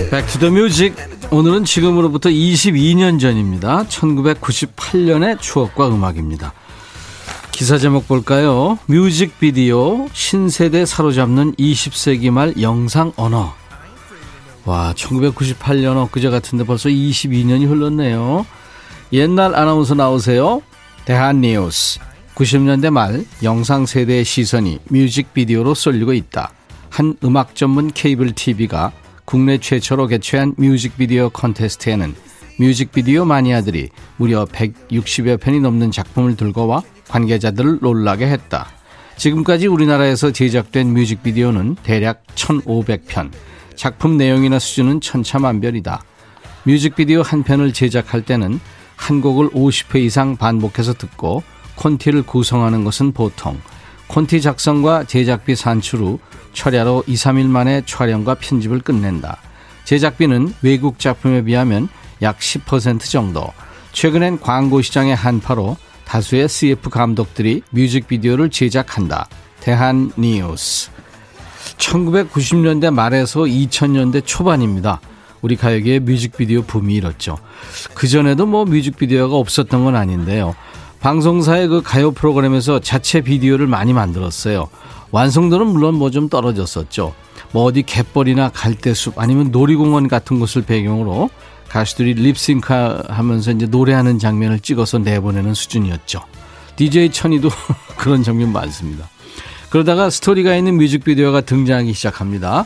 Back 0.10 0.40
to. 0.40 1.30
오늘은 1.30 1.64
지금으로부터 1.64 2.30
22년 2.30 3.20
전입니다. 3.20 3.84
1998년의 3.84 5.40
추억과 5.40 5.90
음악입니다. 5.90 6.54
기사 7.52 7.78
제목 7.78 8.08
볼까요? 8.08 8.80
뮤직비디오 8.88 10.08
신세대 10.14 10.88
사로잡는 10.88 11.54
20세기 11.54 12.32
말 12.32 12.60
영상 12.60 13.14
언어. 13.16 13.54
와, 14.66 14.92
1998년 14.98 15.98
엊그제 15.98 16.32
같은데 16.32 16.64
벌써 16.64 16.90
22년이 16.90 17.68
흘렀네요. 17.70 18.48
옛날 19.14 19.56
아나운서 19.56 19.94
나오세요. 19.94 20.64
대한뉴스 21.08 22.02
90년대 22.36 22.90
말 22.90 23.24
영상 23.42 23.86
세대의 23.86 24.26
시선이 24.26 24.80
뮤직비디오로 24.90 25.74
쏠리고 25.74 26.12
있다. 26.12 26.52
한 26.90 27.16
음악 27.24 27.56
전문 27.56 27.90
케이블 27.94 28.34
TV가 28.34 28.92
국내 29.24 29.58
최초로 29.58 30.08
개최한 30.08 30.54
뮤직비디오 30.58 31.30
컨테스트에는 31.30 32.14
뮤직비디오 32.60 33.24
마니아들이 33.24 33.88
무려 34.18 34.44
160여 34.44 35.40
편이 35.40 35.62
넘는 35.62 35.92
작품을 35.92 36.36
들고 36.36 36.68
와 36.68 36.84
관계자들을 37.08 37.80
놀라게 37.82 38.28
했다. 38.28 38.68
지금까지 39.16 39.68
우리나라에서 39.68 40.32
제작된 40.32 40.92
뮤직비디오는 40.92 41.78
대략 41.84 42.26
1,500편, 42.36 43.32
작품 43.78 44.18
내용이나 44.18 44.60
수준은 44.60 45.00
천차만별이다. 45.00 46.04
뮤직비디오 46.66 47.22
한 47.22 47.44
편을 47.44 47.72
제작할 47.72 48.24
때는 48.24 48.60
한 48.98 49.22
곡을 49.22 49.52
50회 49.52 50.02
이상 50.02 50.36
반복해서 50.36 50.94
듣고 50.94 51.44
콘티를 51.76 52.24
구성하는 52.24 52.84
것은 52.84 53.14
보통 53.14 53.58
콘티 54.08 54.42
작성과 54.42 55.06
제작비 55.06 55.56
산출 55.56 56.02
후 56.02 56.20
철야로 56.52 57.04
2, 57.08 57.14
3일 57.14 57.48
만에 57.48 57.84
촬영과 57.86 58.36
편집을 58.36 58.80
끝낸다. 58.80 59.38
제작비는 59.86 60.54
외국 60.62 61.00
작품에 61.00 61.44
비하면 61.44 61.88
약 62.22 62.40
10% 62.40 63.10
정도. 63.10 63.54
최근엔 63.92 64.40
광고 64.40 64.82
시장의 64.82 65.16
한파로 65.16 65.78
다수의 66.06 66.50
CF 66.50 66.90
감독들이 66.90 67.62
뮤직비디오를 67.70 68.50
제작한다. 68.50 69.28
대한 69.60 70.12
뉴스. 70.18 70.90
1990년대 71.78 72.94
말에서 72.94 73.42
2000년대 73.42 74.26
초반입니다. 74.26 75.00
우리 75.42 75.56
가요계의 75.56 76.00
뮤직비디오 76.02 76.62
붐이 76.64 76.96
일었죠. 76.96 77.38
그전에도 77.94 78.46
뭐 78.46 78.66
뮤직비디오가 78.66 79.36
없었던 79.36 79.84
건 79.84 79.96
아닌데요. 79.96 80.56
방송사의 81.00 81.68
그 81.68 81.82
가요 81.82 82.12
프로그램에서 82.12 82.80
자체 82.80 83.22
비디오를 83.22 83.68
많이 83.68 83.94
만들었어요. 83.94 84.70
완성도는 85.12 85.68
물론 85.68 85.96
뭐 85.96 86.10
좀 86.10 86.28
떨어졌었죠. 86.30 87.14
뭐 87.52 87.64
어디 87.64 87.84
갯벌이나 87.84 88.50
갈대숲 88.50 89.20
아니면 89.20 89.52
놀이공원 89.52 90.08
같은 90.08 90.40
곳을 90.40 90.64
배경으로 90.64 91.30
가수들이 91.70 92.14
립싱크 92.16 93.04
하면서 93.08 93.52
이제 93.52 93.66
노래하는 93.68 94.20
장면을 94.20 94.60
찍어서 94.60 95.00
내보내는 95.00 95.54
수준이었죠. 95.54 96.22
DJ 96.76 97.12
천이도 97.12 97.50
그런 97.98 98.24
장면 98.24 98.52
많습니다. 98.52 99.08
그러다가 99.70 100.10
스토리가 100.10 100.56
있는 100.56 100.76
뮤직비디오가 100.78 101.42
등장하기 101.42 101.94
시작합니다. 101.94 102.66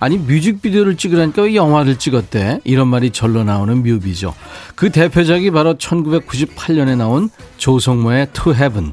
아니 0.00 0.16
뮤직비디오를 0.16 0.96
찍으라니까 0.96 1.42
왜 1.42 1.54
영화를 1.56 1.96
찍었대? 1.96 2.60
이런 2.64 2.88
말이 2.88 3.10
절로 3.10 3.42
나오는 3.42 3.82
뮤비죠. 3.82 4.34
그 4.76 4.90
대표작이 4.90 5.50
바로 5.50 5.74
1998년에 5.74 6.96
나온 6.96 7.30
조성모의 7.56 8.28
To 8.32 8.54
Heaven. 8.54 8.92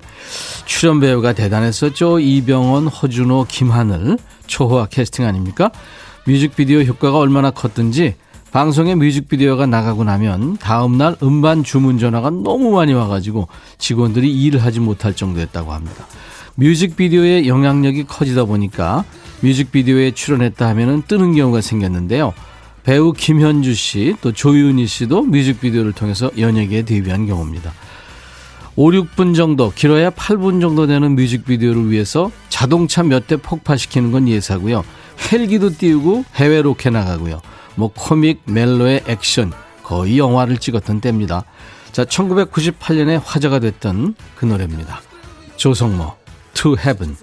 출연 0.65 1.00
배우가 1.00 1.33
대단했었죠. 1.33 2.19
이병헌, 2.19 2.88
허준호, 2.88 3.45
김하늘 3.47 4.17
초호화 4.47 4.88
캐스팅 4.88 5.25
아닙니까? 5.25 5.69
뮤직비디오 6.25 6.81
효과가 6.81 7.19
얼마나 7.19 7.51
컸든지 7.51 8.15
방송에 8.51 8.95
뮤직비디오가 8.95 9.67
나가고 9.67 10.03
나면 10.05 10.57
다음날 10.57 11.17
음반 11.21 11.63
주문 11.63 12.00
전화가 12.00 12.31
너무 12.31 12.71
많이 12.71 12.93
와가지고 12.93 13.47
직원들이 13.77 14.33
일을 14.43 14.63
하지 14.63 14.79
못할 14.79 15.13
정도였다고 15.13 15.71
합니다. 15.71 16.07
뮤직비디오의 16.55 17.47
영향력이 17.47 18.05
커지다 18.05 18.45
보니까 18.45 19.03
뮤직비디오에 19.42 20.12
출연했다 20.12 20.68
하면 20.70 21.04
뜨는 21.08 21.36
경우가 21.36 21.62
생겼는데요. 21.62 22.34
배우 22.84 23.13
김현주 23.13 23.74
씨, 23.74 24.15
또 24.22 24.32
조윤희 24.32 24.86
씨도 24.86 25.24
뮤직비디오를 25.24 25.92
통해서 25.92 26.30
연예계에 26.38 26.84
데뷔한 26.84 27.25
경우입니다. 27.25 27.74
5, 28.75 28.92
6분 28.92 29.36
정도, 29.36 29.72
길어야 29.74 30.10
8분 30.10 30.60
정도 30.62 30.86
되는 30.86 31.15
뮤직비디오를 31.15 31.89
위해서 31.89 32.30
자동차 32.50 33.04
몇 33.04 33.27
대 33.27 33.38
폭파시키는 33.38 34.12
건 34.12 34.27
예사고요. 34.27 34.84
헬기도 35.32 35.70
띄우고 35.70 36.25
해외 36.36 36.62
로켓 36.62 36.92
나가고요. 36.92 37.42
뭐 37.75 37.89
코믹, 37.94 38.42
멜로의 38.46 39.04
액션, 39.08 39.51
거의 39.82 40.20
영화를 40.20 40.58
찍었던 40.58 41.00
때입니다. 41.01 41.46
자, 41.92 42.04
1998년에 42.04 43.22
화제가 43.24 43.60
됐던 43.60 44.15
그 44.36 44.46
노래입니다. 44.46 45.01
조성모, 45.56 46.13
To 46.54 46.75
Heaven. 46.77 47.15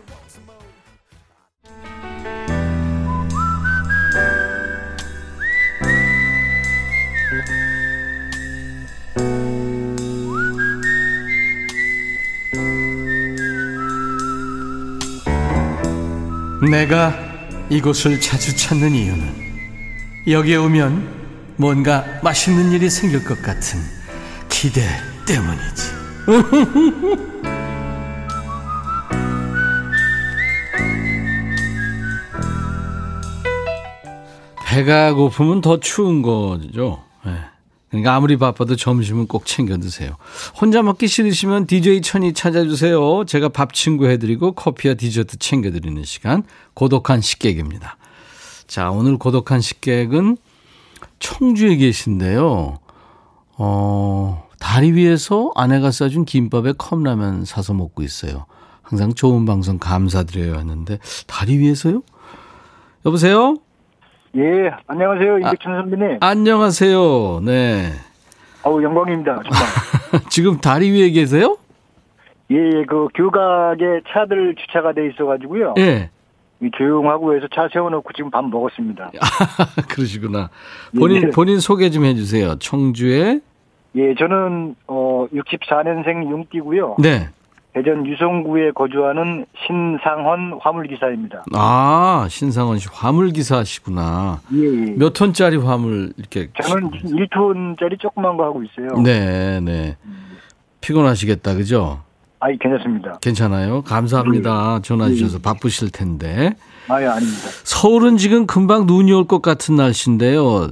내가 16.70 17.12
이곳을 17.70 18.20
자주 18.20 18.56
찾는 18.56 18.92
이유는 18.92 19.42
여기에 20.28 20.56
오면 20.56 21.54
뭔가 21.56 22.04
맛있는 22.22 22.70
일이 22.72 22.88
생길 22.88 23.24
것 23.24 23.42
같은 23.42 23.80
기대 24.48 24.82
때문이지. 25.26 25.92
배가 34.66 35.12
고프면 35.14 35.60
더 35.60 35.80
추운 35.80 36.22
거죠. 36.22 37.02
네. 37.26 37.51
그러니까 37.92 38.14
아무리 38.14 38.38
바빠도 38.38 38.74
점심은 38.74 39.26
꼭 39.26 39.44
챙겨 39.44 39.76
드세요. 39.76 40.16
혼자 40.58 40.82
먹기 40.82 41.08
싫으시면 41.08 41.66
DJ 41.66 42.00
천이 42.00 42.32
찾아주세요. 42.32 43.26
제가 43.26 43.50
밥 43.50 43.74
친구 43.74 44.06
해드리고 44.06 44.52
커피와 44.52 44.94
디저트 44.94 45.36
챙겨드리는 45.36 46.02
시간 46.04 46.42
고독한 46.72 47.20
식객입니다. 47.20 47.98
자 48.66 48.90
오늘 48.90 49.18
고독한 49.18 49.60
식객은 49.60 50.38
청주에 51.18 51.76
계신데요. 51.76 52.78
어, 53.58 54.48
다리 54.58 54.92
위에서 54.92 55.52
아내가 55.54 55.90
싸준 55.90 56.24
김밥에 56.24 56.72
컵라면 56.78 57.44
사서 57.44 57.74
먹고 57.74 58.02
있어요. 58.02 58.46
항상 58.80 59.12
좋은 59.12 59.44
방송 59.44 59.78
감사드려요 59.78 60.56
하는데 60.56 60.98
다리 61.26 61.58
위에서요? 61.58 62.02
여보세요? 63.04 63.58
예, 64.36 64.70
안녕하세요. 64.86 65.38
임백천 65.40 65.74
선배님. 65.82 66.18
안녕하세요. 66.20 67.40
네. 67.44 67.92
아우, 68.64 68.82
영광입니다. 68.82 69.34
정말. 69.42 70.24
지금 70.30 70.58
다리 70.58 70.90
위에 70.90 71.10
계세요? 71.10 71.58
예, 72.50 72.56
예, 72.56 72.84
그 72.86 73.08
교각에 73.14 74.00
차들 74.08 74.54
주차가 74.56 74.92
돼 74.92 75.08
있어가지고요. 75.08 75.74
예. 75.78 76.10
이 76.62 76.70
조용하고 76.76 77.34
해서 77.34 77.46
차 77.54 77.68
세워놓고 77.72 78.12
지금 78.14 78.30
밥 78.30 78.44
먹었습니다. 78.48 79.10
그러시구나. 79.90 80.48
본인, 80.96 81.24
예. 81.24 81.30
본인 81.30 81.60
소개 81.60 81.90
좀 81.90 82.04
해주세요. 82.04 82.58
청주에. 82.58 83.40
예, 83.96 84.14
저는, 84.14 84.76
어, 84.86 85.26
64년생 85.34 86.30
융띠고요. 86.30 86.96
네. 87.00 87.28
대전 87.74 88.06
유성구에 88.06 88.72
거주하는 88.72 89.46
신상헌 89.66 90.58
화물기사입니다. 90.60 91.44
아, 91.54 92.26
신상원 92.28 92.78
씨 92.78 92.88
화물기사시구나. 92.92 94.40
예, 94.52 94.58
예. 94.58 94.90
몇 94.98 95.14
톤짜리 95.14 95.56
화물 95.56 96.12
이렇게. 96.18 96.50
저는 96.62 96.90
1톤짜리 96.90 97.98
조그만 97.98 98.36
거 98.36 98.44
하고 98.44 98.62
있어요. 98.62 99.00
네, 99.02 99.60
네. 99.60 99.96
피곤하시겠다, 100.82 101.54
그죠? 101.54 102.02
아이, 102.40 102.58
괜찮습니다. 102.58 103.18
괜찮아요. 103.22 103.82
감사합니다. 103.82 104.80
전화 104.82 105.08
주셔서 105.08 105.38
예. 105.38 105.42
바쁘실 105.42 105.90
텐데. 105.92 106.54
아예 106.88 107.06
아닙니다. 107.06 107.48
서울은 107.64 108.16
지금 108.18 108.46
금방 108.46 108.86
눈이 108.86 109.12
올 109.12 109.24
것 109.24 109.40
같은 109.40 109.76
날씨인데요. 109.76 110.68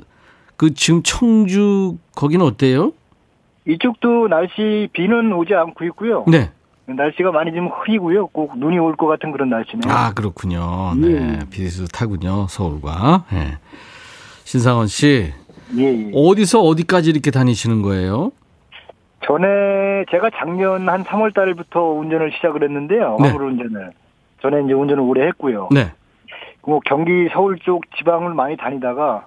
그 0.57 0.75
지금 0.75 1.03
청주 1.03 1.97
거기는 2.15 2.45
어때요? 2.45 2.93
이쪽도 3.67 4.29
날씨 4.29 4.89
비는 4.93 5.33
오지 5.33 5.55
않고 5.55 5.85
있고요. 5.87 6.25
네. 6.29 6.51
날씨가 6.97 7.33
많이 7.33 7.53
좀 7.53 7.69
흐리고요. 7.69 8.29
꼭 8.29 8.59
눈이 8.59 8.79
올 8.79 8.97
것 8.97 9.07
같은 9.07 9.33
그런 9.33 9.49
날씨네요. 9.51 9.93
아 9.93 10.13
그렇군요. 10.15 10.95
네, 10.97 11.09
예. 11.09 11.39
비슷하군요. 11.51 12.47
서울과. 12.49 13.25
네. 13.33 13.59
신상원 14.45 14.87
씨 14.89 15.33
예, 15.77 15.83
예. 15.85 16.11
어디서 16.15 16.61
어디까지 16.63 17.11
이렇게 17.11 17.31
다니시는 17.31 17.83
거예요? 17.83 18.33
전에 19.27 20.05
제가 20.11 20.31
작년 20.37 20.89
한 20.89 21.05
3월 21.05 21.35
달부터 21.35 21.81
운전을 21.83 22.33
시작을 22.33 22.63
했는데요. 22.65 23.19
네. 23.21 23.29
화물 23.29 23.45
운전을. 23.45 23.93
전에 24.43 24.63
이제 24.65 24.73
운전을 24.73 25.03
오래 25.03 25.27
했고요. 25.29 25.69
네. 25.71 25.93
뭐 26.63 26.81
경기 26.85 27.29
서울 27.33 27.59
쪽 27.59 27.85
지방을 27.97 28.35
많이 28.35 28.57
다니다가 28.57 29.27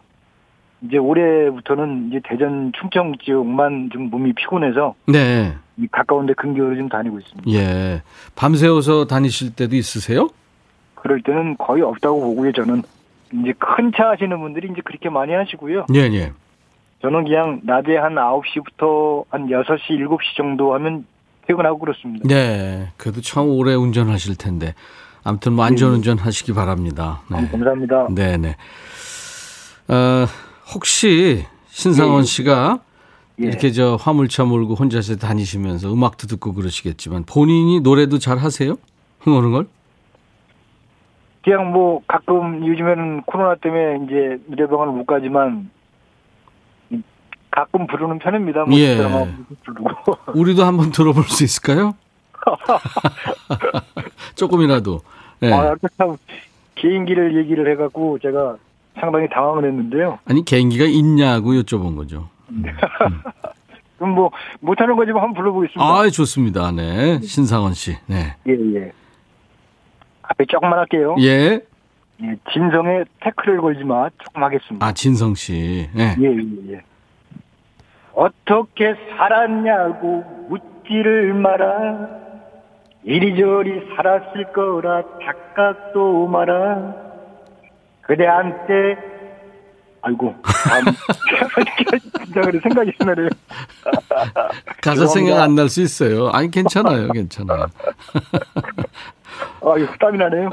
이제 0.85 0.97
올해부터는 0.97 2.09
이제 2.09 2.19
대전 2.27 2.71
충청 2.79 3.13
지역만 3.23 3.89
좀 3.91 4.09
몸이 4.09 4.33
피곤해서 4.33 4.95
네. 5.07 5.53
이 5.77 5.87
가까운데 5.91 6.33
근교로 6.33 6.75
좀 6.75 6.89
다니고 6.89 7.19
있습니다. 7.19 7.49
예. 7.51 8.01
밤새워서 8.35 9.05
다니실 9.05 9.55
때도 9.55 9.75
있으세요? 9.75 10.29
그럴 10.95 11.21
때는 11.21 11.57
거의 11.57 11.81
없다고 11.83 12.19
보고요. 12.21 12.51
저는 12.51 12.81
이제 13.33 13.53
큰 13.57 13.91
차 13.95 14.09
하시는 14.09 14.37
분들이 14.39 14.69
이제 14.71 14.81
그렇게 14.83 15.09
많이 15.09 15.33
하시고요. 15.33 15.85
예, 15.95 15.99
예. 16.01 16.31
저는 17.01 17.23
그냥 17.23 17.61
낮에 17.63 17.97
한 17.97 18.15
9시부터 18.15 19.25
한 19.29 19.47
6시, 19.47 19.99
7시 20.07 20.37
정도 20.37 20.73
하면 20.75 21.05
퇴근하고 21.47 21.79
그렇습니다. 21.79 22.27
네. 22.27 22.89
그래도 22.97 23.21
참 23.21 23.47
오래 23.49 23.73
운전하실 23.73 24.37
텐데. 24.37 24.73
아무튼 25.25 25.53
뭐 25.53 25.65
안전운전 25.65 26.17
하시기 26.19 26.53
바랍니다. 26.53 27.21
아, 27.29 27.41
네. 27.41 27.47
감사합니다. 27.49 28.07
네, 28.11 28.37
네. 28.37 28.55
어, 29.89 30.25
혹시 30.73 31.45
신상원 31.67 32.21
예. 32.21 32.25
씨가 32.25 32.79
예. 33.41 33.45
이렇게 33.47 33.71
저 33.71 33.95
화물차 33.95 34.45
몰고 34.45 34.75
혼자서 34.75 35.17
다니시면서 35.17 35.91
음악도 35.91 36.27
듣고 36.27 36.53
그러시겠지만 36.53 37.23
본인이 37.23 37.79
노래도 37.81 38.19
잘 38.19 38.37
하세요? 38.37 38.77
흥얼흥얼? 39.19 39.67
그냥 41.43 41.71
뭐 41.73 42.01
가끔 42.07 42.65
요즘에는 42.65 43.23
코로나 43.23 43.55
때문에 43.55 44.05
이제 44.05 44.41
노래방을 44.47 44.87
못 44.87 45.05
가지만 45.05 45.69
가끔 47.51 47.85
부르는 47.85 48.19
편입니다. 48.19 48.63
뭐 48.63 48.77
예. 48.77 48.97
부르고. 49.63 50.17
우리도 50.33 50.63
한번 50.63 50.91
들어볼 50.91 51.23
수 51.25 51.43
있을까요? 51.43 51.95
조금이라도. 54.35 55.01
네. 55.39 55.51
아, 55.51 55.71
아까 55.71 55.87
참 55.97 56.15
개인기를 56.75 57.37
얘기를 57.37 57.69
해갖고 57.71 58.19
제가 58.19 58.57
상당히 58.99 59.27
당황을 59.29 59.65
했는데요. 59.65 60.19
아니 60.25 60.43
개인기가 60.45 60.85
있냐고 60.85 61.53
여쭤본 61.53 61.95
거죠. 61.95 62.29
그럼 63.97 64.15
뭐 64.15 64.31
못하는 64.59 64.95
거지만 64.95 65.23
한번 65.23 65.35
불러보겠습니다. 65.35 65.83
아 65.83 66.09
좋습니다. 66.09 66.71
네 66.71 67.19
신상원 67.21 67.73
씨. 67.73 67.95
네. 68.07 68.35
예, 68.47 68.51
예. 68.75 68.91
앞에 70.23 70.45
조금만 70.45 70.79
할게요. 70.79 71.15
예. 71.19 71.61
예, 72.21 72.35
진성의 72.51 73.05
태클을 73.21 73.61
걸지 73.61 73.83
마. 73.83 74.09
조금 74.23 74.43
하겠습니다. 74.43 74.85
아 74.85 74.91
진성 74.93 75.35
씨. 75.35 75.89
네. 75.93 76.15
예, 76.19 76.25
예, 76.25 76.73
예. 76.73 76.81
어떻게 78.13 78.95
살았냐고 79.17 80.23
묻지를 80.49 81.33
마라. 81.33 82.23
이리저리 83.03 83.95
살았을 83.95 84.53
거라 84.53 85.03
착각도 85.23 86.27
마라. 86.27 87.12
그대한테 88.17 88.95
아이고 90.03 90.35
참 90.69 90.83
진짜 92.25 92.41
그래 92.45 92.59
생각이 92.61 92.91
나네요. 92.99 93.29
가사 94.83 95.07
생각 95.07 95.41
안 95.41 95.55
날 95.55 95.67
수 95.69 95.81
있어요. 95.81 96.29
아니 96.29 96.51
괜찮아요, 96.51 97.07
괜찮아요. 97.13 97.65
아 99.61 99.77
이거 99.79 99.93
땀이 99.99 100.17
나네요. 100.17 100.49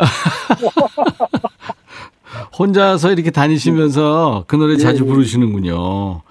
혼자서 2.59 3.13
이렇게 3.13 3.31
다니시면서 3.31 4.45
그 4.47 4.57
노래 4.57 4.77
자주 4.77 5.05
예. 5.05 5.09
부르시는군요. 5.09 6.23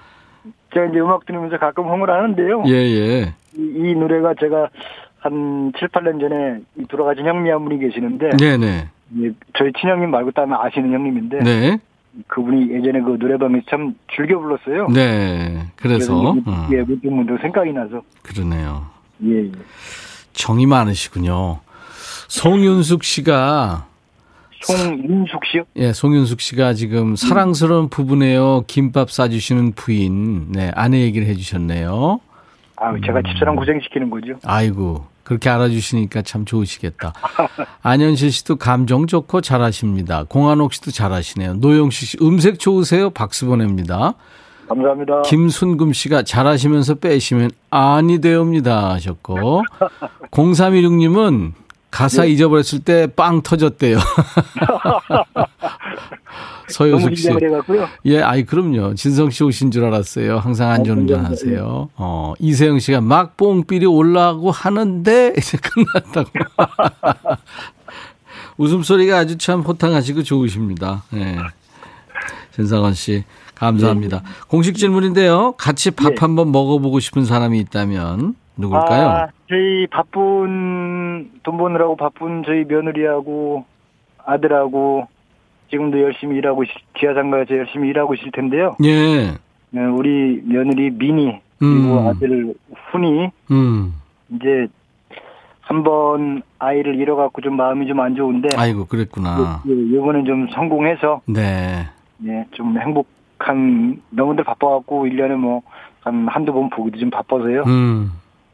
제가 0.74 0.86
이제 0.88 1.00
음악 1.00 1.26
들으면서 1.26 1.58
가끔 1.58 1.90
흥을 1.90 2.10
하는데요. 2.10 2.64
예, 2.68 2.74
예. 2.74 3.34
이, 3.58 3.62
이 3.76 3.96
노래가 3.96 4.34
제가 4.40 4.70
한 5.20 5.74
7, 5.78 5.90
8년 5.90 6.22
전에 6.22 6.60
이 6.80 6.86
돌아가신 6.88 7.26
형님 7.28 7.52
한 7.54 7.66
분이 7.66 7.80
계시는데 7.80 8.30
네, 8.40 8.58
네. 8.58 8.88
예, 9.18 9.32
저희 9.58 9.72
친형님 9.80 10.12
말고 10.12 10.32
다른 10.32 10.54
아시는 10.54 10.94
형님인데 10.94 11.40
네. 11.40 11.80
그분이 12.28 12.72
예전에 12.72 13.02
그 13.02 13.18
노래방에서 13.20 13.66
참 13.70 13.96
즐겨 14.16 14.40
불렀어요. 14.40 14.88
네. 14.88 15.68
그래서 15.76 16.22
그래서 16.22 16.66
이게, 16.68 16.78
예, 16.78 16.82
문득 16.84 17.08
문득 17.08 17.42
생각이 17.42 17.72
나서 17.74 18.02
그러네요. 18.24 18.86
예, 19.24 19.46
예. 19.46 19.52
정이 20.34 20.66
많으시군요. 20.66 21.60
송윤숙 22.28 23.04
씨가 23.04 23.88
송윤숙 24.62 25.46
씨요? 25.46 25.64
예, 25.78 25.94
송윤숙 25.94 26.42
씨가 26.42 26.74
지금 26.74 27.16
사랑스러운 27.16 27.90
부부네요. 27.90 28.64
김밥 28.68 29.10
싸주시는 29.10 29.74
부인, 29.74 30.52
네, 30.52 30.72
아내 30.76 31.02
얘기를 31.02 31.28
해주셨네요. 31.28 32.20
아, 32.76 32.94
제가 33.06 33.22
집사람 33.22 33.56
고생시키는 33.56 34.10
거죠. 34.10 34.34
아이고, 34.46 35.06
그렇게 35.30 35.48
알아주시니까 35.52 36.24
참 36.24 36.44
좋으시겠다. 36.44 37.14
안현실 37.84 38.32
씨도 38.32 38.56
감정 38.56 39.06
좋고 39.06 39.42
잘하십니다. 39.42 40.24
공한옥 40.28 40.74
씨도 40.74 40.90
잘하시네요. 40.90 41.54
노영식 41.54 42.08
씨, 42.08 42.18
음색 42.20 42.58
좋으세요? 42.58 43.12
박수 43.12 43.46
보냅니다. 43.46 44.16
감사합니다. 44.68 45.22
김순금 45.22 45.94
씨가 45.94 46.24
잘하시면서 46.24 46.96
빼시면 46.96 47.52
아니 47.70 48.20
되옵니다 48.22 48.90
하셨고 48.94 49.62
0316님은 50.32 51.52
가사 51.92 52.24
네. 52.24 52.30
잊어버렸을 52.30 52.80
때 52.80 53.08
빵 53.08 53.42
터졌대요. 53.42 53.98
서효숙 56.70 57.18
씨. 57.18 57.30
예, 58.06 58.22
아이 58.22 58.44
그럼요. 58.44 58.94
진성 58.94 59.30
씨 59.32 59.44
오신 59.44 59.72
줄 59.72 59.86
알았어요. 59.86 60.38
항상 60.38 60.70
안전운전 60.70 61.26
아, 61.26 61.30
하세요. 61.30 61.90
어, 61.96 62.34
이세영 62.40 62.78
씨가 62.80 63.02
막 63.02 63.38
뽕삐리 63.38 63.86
올라가고 63.88 64.52
하는데 64.52 65.34
이제 65.38 65.58
끝났다고. 65.58 66.30
웃음소리가 68.58 69.18
아주 69.18 69.38
참 69.38 69.62
호탕하시고 69.62 70.24
좋으십니다. 70.24 71.04
예. 71.16 71.38
전상원 72.56 72.94
씨 72.94 73.24
감사합니다. 73.56 74.22
공식 74.48 74.76
질문인데요. 74.78 75.54
같이 75.54 75.92
밥 75.92 76.12
예. 76.12 76.16
한번 76.20 76.52
먹어보고 76.52 77.00
싶은 77.00 77.26
사람이 77.26 77.58
있다면 77.62 78.36
누굴까요? 78.60 79.08
아, 79.08 79.28
저희 79.50 79.88
바쁜 79.88 81.32
돈 81.44 81.58
버느라고 81.58 81.96
바쁜 81.96 82.44
저희 82.46 82.66
며느리하고 82.66 83.66
아들하고 84.26 85.08
지금도 85.72 86.02
열심히 86.02 86.38
일하고 86.38 86.64
있- 86.64 86.70
지하상가에서 87.00 87.56
열심히 87.58 87.90
일하고 87.90 88.14
있을 88.16 88.32
텐데요. 88.32 88.76
예. 88.84 89.32
네, 89.72 89.86
우리 89.86 90.42
며느리 90.46 90.90
미니 90.92 91.40
그리고 91.60 92.00
음. 92.00 92.08
아들 92.08 92.54
훈이 92.92 93.30
음. 93.52 93.94
이제 94.36 94.68
한번 95.62 96.42
아이를 96.58 96.96
잃어갖고 96.96 97.42
좀 97.42 97.56
마음이 97.56 97.86
좀 97.88 98.00
안 98.00 98.16
좋은데 98.16 98.50
아이고 98.58 98.86
그랬구나. 98.86 99.62
예, 99.68 99.72
이번엔 99.74 100.26
좀 100.26 100.48
성공해서 100.54 101.22
네. 101.28 101.86
예, 102.26 102.46
좀 102.52 102.78
행복한 102.80 104.02
너무들 104.10 104.44
바빠갖고 104.44 105.06
1년에 105.06 105.36
뭐 105.36 105.62
한 106.02 106.30
한두 106.30 106.54
번 106.54 106.70
보기도 106.70 106.98
좀 106.98 107.10
바빠서요. 107.10 107.64
음. 107.68 108.12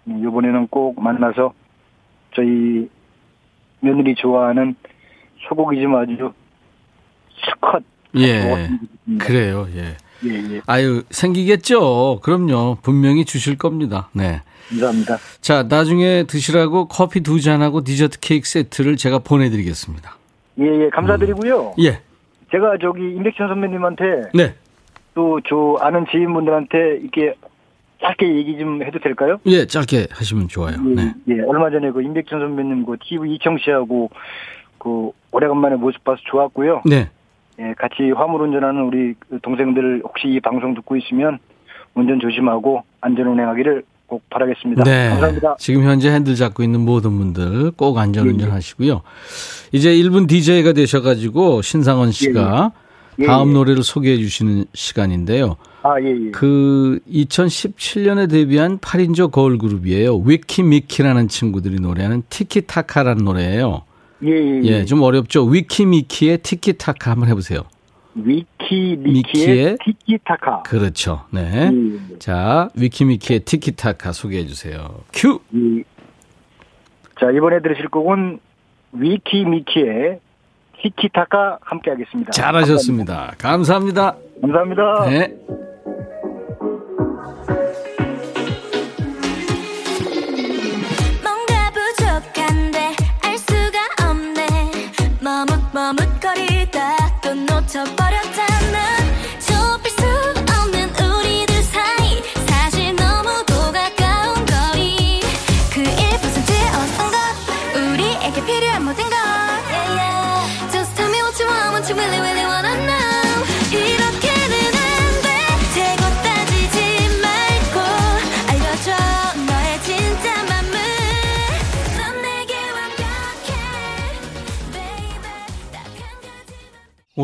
이번에는 0.08 0.68
꼭 0.68 1.02
만나서 1.02 1.54
저희 2.36 2.90
며느리 3.80 4.16
좋아하는 4.16 4.76
소고기 5.48 5.82
좀 5.82 5.96
아주 5.96 6.32
수컷 7.30 7.84
예. 8.18 8.70
그래요. 9.20 9.68
예. 9.76 9.98
예, 10.26 10.56
예. 10.56 10.62
아유, 10.66 11.04
생기겠죠. 11.10 12.20
그럼요. 12.24 12.78
분명히 12.82 13.26
주실 13.26 13.58
겁니다. 13.58 14.10
네. 14.14 14.42
감사합니다. 14.70 15.18
자, 15.42 15.64
나중에 15.64 16.24
드시라고 16.24 16.88
커피 16.88 17.22
두 17.22 17.42
잔하고 17.42 17.84
디저트 17.84 18.20
케이크 18.22 18.48
세트를 18.48 18.96
제가 18.96 19.20
보내드리겠습니다. 19.20 20.16
예, 20.60 20.86
예, 20.86 20.90
감사드리고요. 20.90 21.74
예. 21.80 22.00
제가 22.52 22.78
저기 22.82 23.02
임백천 23.16 23.48
선배님한테 23.50 24.06
네. 24.34 24.56
또 25.14 25.40
저 25.48 25.78
아는 25.82 26.06
지인분들한테 26.12 27.00
이렇게 27.02 27.36
짧게 28.06 28.36
얘기 28.36 28.58
좀 28.58 28.84
해도 28.84 29.00
될까요? 29.00 29.40
예, 29.48 29.66
짧게 29.66 30.08
하시면 30.12 30.48
좋아요. 30.48 30.76
예, 30.90 30.96
네. 30.96 31.14
예, 31.30 31.42
얼마 31.42 31.70
전에 31.70 31.92
그 31.92 32.02
임백천 32.02 32.40
선배님 32.40 32.86
그 32.86 32.98
TV 33.02 33.36
이청 33.36 33.58
씨하고 33.58 34.10
그 34.78 35.10
오래간만에 35.32 35.76
모습 35.78 36.04
봐서 36.04 36.20
좋았고요. 36.26 36.84
네. 36.86 37.10
예, 37.60 37.74
같이 37.78 38.12
화물 38.16 38.42
운전하는 38.42 38.84
우리 38.84 39.16
그 39.18 39.40
동생들 39.42 40.02
혹시 40.04 40.28
이 40.28 40.40
방송 40.40 40.76
듣고 40.76 40.96
있으면 40.98 41.40
운전 41.96 42.20
조심하고 42.20 42.84
안전 43.02 43.28
운행하기를 43.28 43.84
꼭 44.08 44.22
바라겠습니다. 44.30 44.84
네. 44.84 45.10
감사합니다. 45.10 45.56
지금 45.58 45.84
현재 45.84 46.12
핸들 46.12 46.36
잡고 46.36 46.62
있는 46.62 46.82
모든 46.82 47.18
분들 47.18 47.72
꼭 47.72 47.98
안전 47.98 48.28
운전 48.28 48.48
예, 48.48 48.52
예. 48.52 48.54
하시고요. 48.54 49.02
이제 49.72 49.90
1분 49.96 50.28
DJ가 50.28 50.74
되셔가지고 50.74 51.62
신상원 51.64 52.12
씨가 52.12 52.72
예, 52.74 52.85
예. 53.20 53.26
다음 53.26 53.48
예, 53.48 53.52
예. 53.52 53.54
노래를 53.54 53.84
소개해 53.84 54.18
주시는 54.18 54.66
시간인데요. 54.74 55.58
아, 55.84 56.00
예, 56.02 56.06
예. 56.08 56.32
그 56.32 57.00
2017년에 57.10 58.30
데뷔한 58.30 58.80
8인조 58.80 59.32
걸그룹이에요. 59.32 60.18
위키미키라는 60.18 61.28
친구들이 61.28 61.80
노래하는 61.80 62.24
티키타카라는 62.30 63.24
노래예요. 63.24 63.84
예, 64.24 64.32
예, 64.32 64.62
예. 64.64 64.68
예, 64.68 64.86
좀 64.86 65.02
어렵죠. 65.02 65.46
위키미키의 65.46 66.40
티키타카 66.40 67.12
한번 67.12 67.30
해보세요. 67.30 67.62
위키 68.16 68.96
미키의 68.98 68.98
미키의 68.98 69.78
티키타카. 69.84 70.64
그렇죠. 70.64 71.26
네. 71.32 71.70
예, 71.72 72.14
예. 72.14 72.20
자, 72.20 72.70
위키미키의 72.76 73.42
티키타카 73.42 74.14
소개해 74.14 74.48
주세요. 74.48 75.02
큐! 75.14 75.40
예. 75.54 75.84
자, 77.20 77.30
이번에 77.32 77.62
들으실 77.62 77.90
곡은 77.90 78.40
위키 78.94 79.46
미키의 79.46 80.20
티키타카 80.82 81.60
함께 81.62 81.92
하겠습니다. 81.92 82.32
잘하셨습니다. 82.32 83.34
감사합니다. 83.38 84.16
감사합니다. 84.42 85.06
네. 85.10 85.28
뭔가 85.28 85.45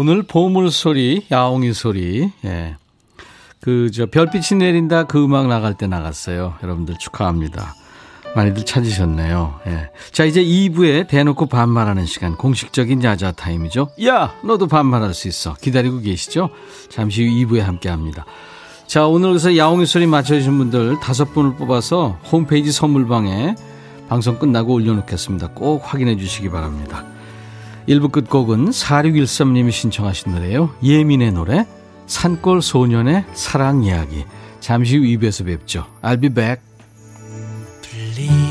오늘 0.01 0.23
보물 0.23 0.71
소리, 0.71 1.27
야옹이 1.31 1.73
소리, 1.73 2.31
예. 2.43 2.75
그, 3.59 3.91
저, 3.91 4.07
별빛이 4.07 4.57
내린다 4.57 5.03
그 5.03 5.23
음악 5.23 5.47
나갈 5.47 5.75
때 5.75 5.85
나갔어요. 5.85 6.55
여러분들 6.63 6.95
축하합니다. 6.97 7.75
많이들 8.35 8.65
찾으셨네요. 8.65 9.59
예. 9.67 9.91
자, 10.11 10.25
이제 10.25 10.43
2부에 10.43 11.07
대놓고 11.07 11.45
반말하는 11.45 12.07
시간, 12.07 12.35
공식적인 12.35 13.03
야자 13.03 13.33
타임이죠. 13.33 13.89
야! 14.07 14.33
너도 14.43 14.65
반말할 14.65 15.13
수 15.13 15.27
있어. 15.27 15.53
기다리고 15.61 15.99
계시죠? 15.99 16.49
잠시 16.89 17.23
후 17.23 17.31
2부에 17.45 17.59
함께 17.59 17.87
합니다. 17.87 18.25
자, 18.87 19.05
오늘 19.05 19.29
그래서 19.29 19.55
야옹이 19.55 19.85
소리 19.85 20.07
맞춰주신 20.07 20.57
분들 20.57 20.99
다섯 20.99 21.31
분을 21.31 21.57
뽑아서 21.57 22.17
홈페이지 22.31 22.71
선물방에 22.71 23.53
방송 24.09 24.39
끝나고 24.39 24.73
올려놓겠습니다. 24.73 25.49
꼭 25.49 25.83
확인해 25.85 26.17
주시기 26.17 26.49
바랍니다. 26.49 27.05
1부 27.91 28.11
끝곡은 28.11 28.69
4613님이 28.69 29.71
신청하신 29.71 30.33
노래요. 30.33 30.73
예민의 30.81 31.33
노래 31.33 31.65
산골 32.07 32.61
소년의 32.61 33.25
사랑 33.33 33.83
이야기. 33.83 34.23
잠시 34.61 34.97
후 34.97 35.03
2부에서 35.03 35.45
뵙죠. 35.45 35.85
I'll 36.01 36.21
be 36.21 36.29
back. 36.29 36.61
블 37.81 38.50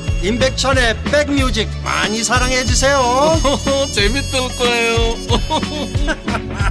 임백천의 0.23 1.03
백뮤직 1.03 1.67
많이 1.83 2.23
사랑해 2.23 2.63
주세요 2.63 3.01
재밌을 3.91 4.39
거예요 4.57 5.15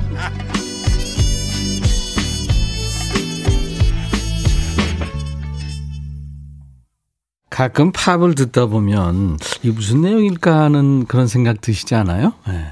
가끔 7.51 7.93
팝을 7.93 8.35
듣다 8.35 8.67
보면 8.67 9.39
이게 9.63 9.73
무슨 9.73 10.03
내용일까 10.03 10.61
하는 10.63 11.05
그런 11.07 11.27
생각 11.27 11.61
드시지 11.61 11.95
않아요? 11.95 12.33
네. 12.47 12.65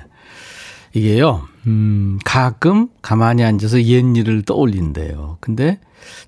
이게요, 0.94 1.46
음, 1.66 2.18
가끔 2.24 2.88
가만히 3.02 3.42
앉아서 3.44 3.82
옛 3.82 4.16
일을 4.16 4.42
떠올린대요. 4.42 5.38
근데 5.40 5.78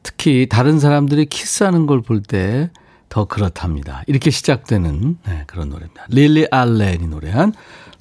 특히 0.03 0.47
다른 0.51 0.79
사람들이 0.79 1.27
키스하는 1.27 1.87
걸 1.87 2.03
볼 2.03 2.23
때 2.23 2.71
더 3.11 3.27
그렇답니다. 3.27 4.03
이렇게 4.07 4.31
시작되는 4.31 5.19
네, 5.27 5.45
그런 5.47 5.69
노래입니다. 5.69 6.07
릴리 6.09 6.47
알렌이 6.51 7.09
노래한 7.09 7.53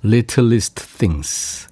Littlest 0.06 0.98
Things. 0.98 1.68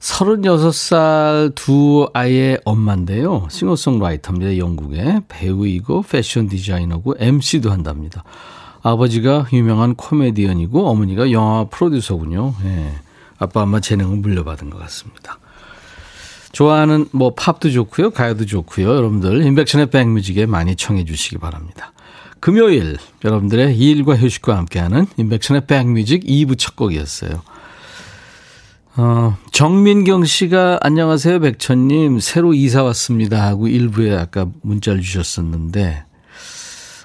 36살 0.00 1.54
두 1.54 2.10
아이의 2.12 2.60
엄마인데요. 2.64 3.48
싱어송라이터입니다. 3.50 4.58
영국의 4.58 5.22
배우이고 5.28 6.02
패션 6.02 6.48
디자이너고 6.48 7.14
MC도 7.18 7.70
한답니다. 7.70 8.24
아버지가 8.82 9.46
유명한 9.52 9.94
코미디언이고 9.94 10.88
어머니가 10.88 11.30
영화 11.32 11.64
프로듀서군요. 11.64 12.54
예. 12.64 12.92
아빠 13.38 13.62
엄마 13.62 13.80
재능을 13.80 14.18
물려받은 14.18 14.70
것 14.70 14.78
같습니다. 14.78 15.38
좋아하는 16.52 17.06
뭐 17.12 17.34
팝도 17.34 17.70
좋고요. 17.70 18.10
가요도 18.10 18.46
좋고요. 18.46 18.88
여러분들 18.88 19.44
인백션의 19.44 19.90
백뮤직에 19.90 20.46
많이 20.46 20.74
청해 20.74 21.04
주시기 21.04 21.38
바랍니다. 21.38 21.92
금요일 22.40 22.96
여러분들의 23.24 23.76
일과 23.76 24.16
휴식과 24.16 24.56
함께하는 24.56 25.06
인백션의 25.16 25.66
백뮤직 25.66 26.24
2부 26.24 26.58
첫 26.58 26.76
곡이었어요. 26.76 27.42
어, 28.96 29.36
정민경 29.52 30.24
씨가 30.24 30.80
안녕하세요 30.82 31.38
백천님 31.38 32.18
새로 32.18 32.52
이사 32.52 32.82
왔습니다 32.82 33.46
하고 33.46 33.68
일부에 33.68 34.16
아까 34.16 34.48
문자를 34.62 35.02
주셨었는데 35.02 36.04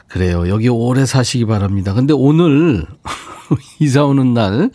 그래요 0.07 0.49
여기 0.49 0.69
오래 0.69 1.05
사시기 1.05 1.45
바랍니다. 1.45 1.93
근데 1.93 2.13
오늘 2.13 2.85
이사 3.79 4.05
오는 4.05 4.33
날 4.33 4.71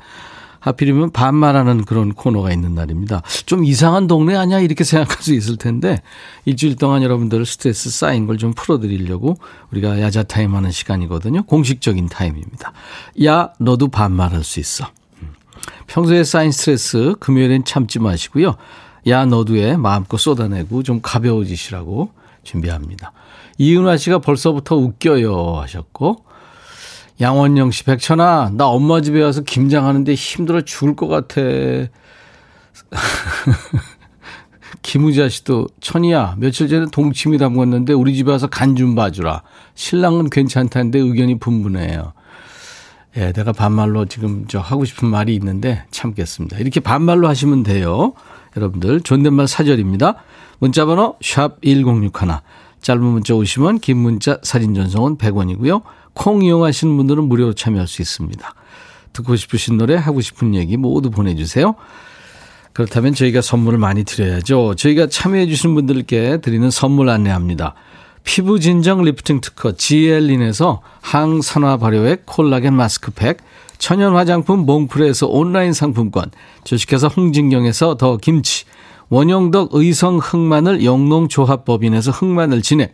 하필이면 0.61 1.11
반말하는 1.11 1.85
그런 1.85 2.15
코너가 2.15 2.51
있는 2.53 2.75
날입니다. 2.75 3.23
좀 3.47 3.65
이상한 3.65 4.07
동네 4.07 4.35
아니야? 4.37 4.59
이렇게 4.61 4.85
생각할 4.85 5.23
수 5.23 5.35
있을 5.35 5.57
텐데 5.57 6.01
일주일 6.47 6.77
동안 6.77 7.03
여러분들 7.03 7.45
스트레스 7.45 7.91
쌓인 7.91 8.27
걸 8.27 8.39
좀 8.39 8.53
풀어드리려고 8.55 9.37
우리가 9.73 10.01
야자 10.01 10.23
타임 10.23 10.55
하는 10.55 10.71
시간이거든요. 10.71 11.43
공식적인 11.45 12.09
타임입니다. 12.09 12.73
야, 13.25 13.53
너도 13.59 13.89
반말할 13.89 14.45
수 14.45 14.61
있어. 14.61 14.87
음. 15.23 15.33
평소에 15.89 16.23
쌓인 16.23 16.53
스트레스 16.53 17.15
금요일엔 17.19 17.65
참지 17.65 17.99
마시고요. 17.99 18.55
야, 19.09 19.27
너도에 19.27 19.77
마음껏 19.77 20.19
쏟아내고 20.19 20.85
좀 20.85 21.01
가벼워지시라고 21.03 22.11
준비합니다. 22.45 23.13
이은화 23.59 23.97
씨가 23.97 24.21
벌써부터 24.21 24.77
웃겨요 24.77 25.57
하셨고 25.61 26.25
양원영 27.21 27.73
씨, 27.73 27.85
백천아, 27.85 28.53
나 28.55 28.67
엄마 28.69 29.01
집에 29.01 29.23
와서 29.23 29.43
김장하는데 29.43 30.15
힘들어 30.15 30.61
죽을 30.61 30.95
것 30.95 31.09
같아. 31.09 31.41
김우자 34.83 35.29
씨도, 35.29 35.67
천이야, 35.81 36.37
며칠 36.39 36.69
전에 36.69 36.87
동치미 36.93 37.39
담궜는데 37.39 37.99
우리 37.99 38.15
집에 38.15 38.31
와서 38.31 38.47
간 38.47 38.77
좀 38.77 38.95
봐주라. 38.95 39.43
신랑은 39.75 40.31
괜찮다는데 40.31 40.99
의견이 41.01 41.39
분분해요. 41.41 42.13
예, 43.17 43.33
내가 43.33 43.53
반말로 43.53 44.05
지금 44.05 44.45
저 44.47 44.61
하고 44.61 44.85
싶은 44.85 45.09
말이 45.09 45.35
있는데 45.35 45.85
참겠습니다. 45.91 46.59
이렇게 46.59 46.79
반말로 46.79 47.27
하시면 47.27 47.65
돼요. 47.65 48.13
여러분들, 48.57 49.01
존댓말 49.01 49.49
사절입니다. 49.49 50.17
문자번호 50.61 51.17
샵 51.21 51.61
1061. 51.63 52.13
짧은 52.81 53.03
문자 53.03 53.35
오시면 53.35 53.81
긴 53.81 53.97
문자 53.99 54.39
사진 54.45 54.73
전송은 54.75 55.19
100원이고요. 55.19 55.83
콩 56.19 56.43
이용하시는 56.43 56.97
분들은 56.97 57.25
무료로 57.25 57.55
참여할 57.55 57.87
수 57.87 58.03
있습니다. 58.03 58.55
듣고 59.13 59.37
싶으신 59.37 59.79
노래, 59.79 59.95
하고 59.95 60.21
싶은 60.21 60.55
얘기 60.57 60.77
모두 60.77 61.11
보내주세요. 61.11 61.77
그렇다면 62.73 63.15
저희가 63.15 63.41
선물을 63.41 63.79
많이 63.79 64.05
드려야죠. 64.05 64.75
저희가 64.75 65.07
참여해 65.07 65.47
주신 65.47 65.75
분들께 65.75 66.41
드리는 66.41 66.71
선물 66.71 67.09
안내합니다. 67.09 67.75
피부 68.25 68.61
진정 68.61 69.03
리프팅 69.03 69.41
특허 69.41 69.73
GL린에서 69.73 70.83
항산화 71.01 71.79
발효액 71.79 72.27
콜라겐 72.27 72.75
마스크팩, 72.75 73.39
천연 73.79 74.15
화장품 74.17 74.67
몽프레에서 74.67 75.29
온라인 75.29 75.73
상품권, 75.73 76.31
주식회사 76.65 77.07
홍진경에서 77.07 77.97
더 77.97 78.17
김치, 78.17 78.65
원영덕 79.09 79.71
의성 79.73 80.19
흑마늘 80.19 80.85
영농조합법인에서 80.85 82.11
흑마늘 82.11 82.61
진액, 82.61 82.93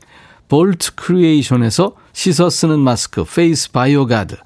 볼트 0.48 0.94
크리에이션에서 0.94 1.94
씻어 2.12 2.50
쓰는 2.50 2.80
마스크 2.80 3.24
페이스 3.24 3.70
바이오가드, 3.72 4.36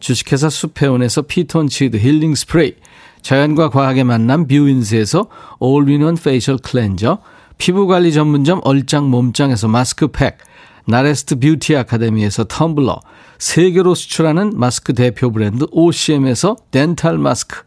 주식회사 0.00 0.50
수페온에서 0.50 1.22
피톤치드 1.22 1.96
힐링 1.96 2.34
스프레이, 2.34 2.74
자연과 3.22 3.70
과학의 3.70 4.04
만남 4.04 4.46
뷰인스에서 4.46 5.28
all-in-one 5.58 6.16
facial 6.16 6.58
cleanser, 6.58 7.18
피부관리 7.56 8.12
전문점 8.12 8.60
얼짱 8.64 9.08
몸짱에서 9.10 9.68
마스크팩, 9.68 10.38
나레스트 10.86 11.38
뷰티 11.38 11.76
아카데미에서 11.76 12.44
텀블러, 12.44 13.00
세계로 13.38 13.94
수출하는 13.94 14.52
마스크 14.54 14.92
대표 14.92 15.32
브랜드 15.32 15.66
OCM에서 15.70 16.56
덴탈 16.70 17.16
마스크, 17.18 17.62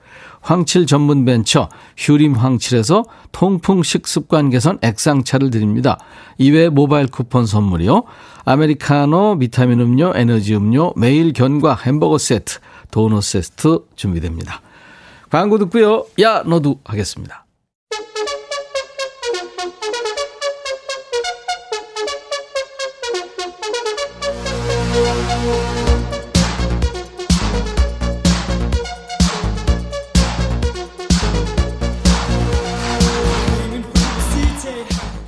황칠 0.48 0.86
전문 0.86 1.26
벤처 1.26 1.68
휴림 1.98 2.32
황칠에서 2.32 3.04
통풍 3.34 3.84
식습관 3.84 4.50
개선 4.50 4.80
액상차를 4.82 5.50
드립니다. 5.50 6.00
이외에 6.38 6.70
모바일 6.70 7.08
쿠폰 7.08 7.46
선물이요. 7.46 8.04
아메리카노, 8.46 9.40
비타민 9.40 9.82
음료, 9.82 10.14
에너지 10.16 10.56
음료, 10.56 10.94
매일 10.96 11.34
견과 11.34 11.76
햄버거 11.76 12.18
세트, 12.18 12.60
도넛 12.92 13.24
세트 13.24 13.88
준비됩니다. 13.98 14.62
광고 15.30 15.58
듣고요. 15.58 16.06
야 16.22 16.44
너도 16.44 16.80
하겠습니다. 16.86 17.46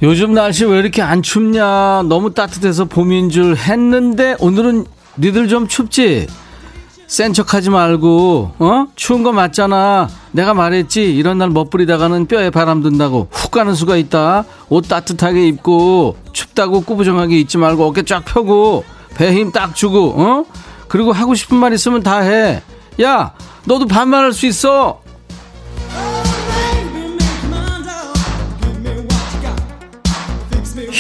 요즘 0.02 0.34
날씨 0.34 0.66
왜 0.66 0.80
이렇게 0.80 1.02
안 1.02 1.22
춥냐? 1.22 2.04
너무 2.08 2.34
따뜻해서 2.34 2.86
봄인 2.86 3.30
줄 3.30 3.56
했는데 3.58 4.36
오늘은 4.40 4.86
니들 5.18 5.50
좀 5.50 5.68
춥지? 5.68 6.28
센 7.08 7.34
척하지 7.34 7.70
말고 7.72 8.52
어 8.60 8.86
추운 8.96 9.24
거 9.24 9.32
맞잖아. 9.34 10.08
내가 10.32 10.54
말했지 10.54 11.14
이런 11.16 11.40
날 11.40 11.50
멋부리다가는 11.50 12.28
뼈에 12.28 12.52
바람 12.52 12.82
든다고 12.84 13.28
훅 13.32 13.52
가는 13.52 13.74
수가 13.74 13.98
있다. 13.98 14.46
옷 14.70 14.88
따뜻하게 14.88 15.48
입고 15.48 16.16
춥다고 16.34 16.82
꾸부정하게 16.82 17.40
입지 17.40 17.58
말고 17.58 17.84
어깨 17.88 18.04
쫙 18.04 18.24
펴고 18.26 18.86
배 19.16 19.34
힘 19.34 19.52
딱 19.52 19.76
주고 19.76 20.14
어 20.16 20.46
그리고 20.88 21.12
하고 21.12 21.34
싶은 21.36 21.58
말 21.58 21.74
있으면 21.74 22.04
다 22.04 22.20
해. 22.20 22.62
야 23.02 23.34
너도 23.66 23.88
반말할 23.88 24.32
수 24.32 24.46
있어. 24.46 25.02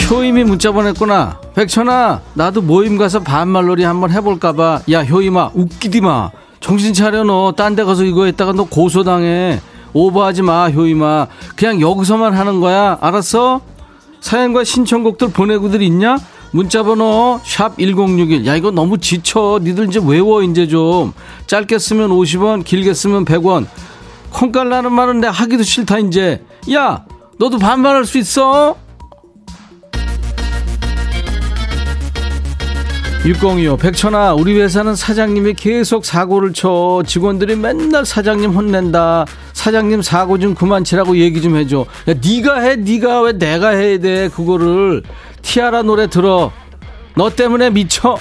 효임이 0.09 0.43
문자 0.43 0.71
보냈구나. 0.71 1.39
백천아, 1.53 2.21
나도 2.33 2.61
모임 2.61 2.97
가서 2.97 3.19
반말놀이 3.19 3.83
한번 3.83 4.11
해볼까봐. 4.11 4.81
야, 4.91 5.03
효임아, 5.03 5.51
웃기디 5.53 6.01
마. 6.01 6.31
정신 6.59 6.93
차려, 6.93 7.23
너. 7.23 7.53
딴 7.55 7.75
데 7.75 7.83
가서 7.83 8.03
이거 8.03 8.25
했다가 8.25 8.53
너 8.53 8.63
고소당해. 8.63 9.61
오버하지 9.93 10.41
마, 10.41 10.69
효임아. 10.69 11.27
그냥 11.55 11.79
여기서만 11.79 12.33
하는 12.33 12.59
거야. 12.59 12.97
알았어? 13.01 13.61
사연과 14.19 14.63
신청곡들 14.63 15.29
보내고들 15.31 15.81
있냐? 15.83 16.17
문자번호 16.51 17.39
샵 17.43 17.77
1061. 17.77 18.47
야, 18.47 18.55
이거 18.55 18.71
너무 18.71 18.97
지쳐. 18.97 19.59
니들 19.61 19.89
이제 19.89 20.01
외워, 20.03 20.41
이제 20.41 20.67
좀. 20.67 21.13
짧게 21.45 21.77
쓰면 21.77 22.09
50원, 22.09 22.63
길게 22.65 22.93
쓰면 22.95 23.25
100원. 23.25 23.67
콩깔라는 24.31 24.91
말은 24.91 25.19
내가 25.21 25.31
하기도 25.31 25.61
싫다, 25.63 25.99
이제. 25.99 26.43
야, 26.73 27.05
너도 27.37 27.59
반말할 27.59 28.05
수 28.05 28.17
있어? 28.17 28.75
6025 33.25 33.75
백천아 33.77 34.33
우리 34.33 34.59
회사는 34.59 34.95
사장님이 34.95 35.53
계속 35.53 36.05
사고를 36.05 36.53
쳐. 36.53 37.03
직원들이 37.05 37.57
맨날 37.57 38.05
사장님 38.05 38.51
혼낸다. 38.51 39.25
사장님 39.51 40.01
사고 40.01 40.39
좀 40.39 40.55
그만 40.55 40.85
치라고 40.85 41.17
얘기 41.17 41.41
좀 41.41 41.57
해줘. 41.57 41.85
야 42.07 42.13
네가 42.13 42.59
해 42.61 42.75
네가 42.77 43.21
왜 43.23 43.33
내가 43.33 43.69
해야 43.69 43.99
돼? 43.99 44.29
그거를 44.29 45.03
티아라 45.41 45.81
노래 45.81 46.07
들어. 46.07 46.51
너 47.15 47.29
때문에 47.29 47.71
미쳐 47.71 48.17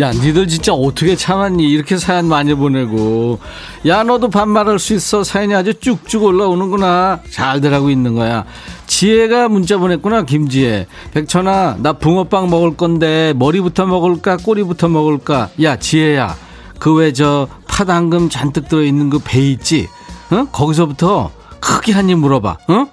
야, 0.00 0.12
니들 0.12 0.46
진짜 0.48 0.72
어떻게 0.74 1.16
참았니? 1.16 1.68
이렇게 1.68 1.96
사연 1.96 2.26
많이 2.28 2.54
보내고. 2.54 3.38
야, 3.86 4.02
너도 4.02 4.28
반말할 4.28 4.78
수 4.78 4.94
있어. 4.94 5.24
사연이 5.24 5.54
아주 5.54 5.74
쭉쭉 5.74 6.22
올라오는구나. 6.24 7.20
잘들 7.30 7.72
하고 7.74 7.90
있는 7.90 8.14
거야. 8.14 8.44
지혜가 8.86 9.48
문자 9.48 9.78
보냈구나, 9.78 10.22
김지혜. 10.24 10.86
백천아, 11.14 11.76
나 11.80 11.94
붕어빵 11.94 12.50
먹을 12.50 12.76
건데, 12.76 13.32
머리부터 13.36 13.86
먹을까, 13.86 14.36
꼬리부터 14.36 14.88
먹을까? 14.88 15.48
야, 15.62 15.76
지혜야. 15.76 16.36
그외저 16.78 17.48
파당금 17.66 18.28
잔뜩 18.28 18.68
들어있는 18.68 19.10
그 19.10 19.18
배 19.18 19.40
있지? 19.40 19.88
어? 20.30 20.44
거기서부터 20.52 21.30
크게 21.60 21.92
한 21.92 22.08
입 22.10 22.18
물어봐. 22.18 22.56
어? 22.68 22.86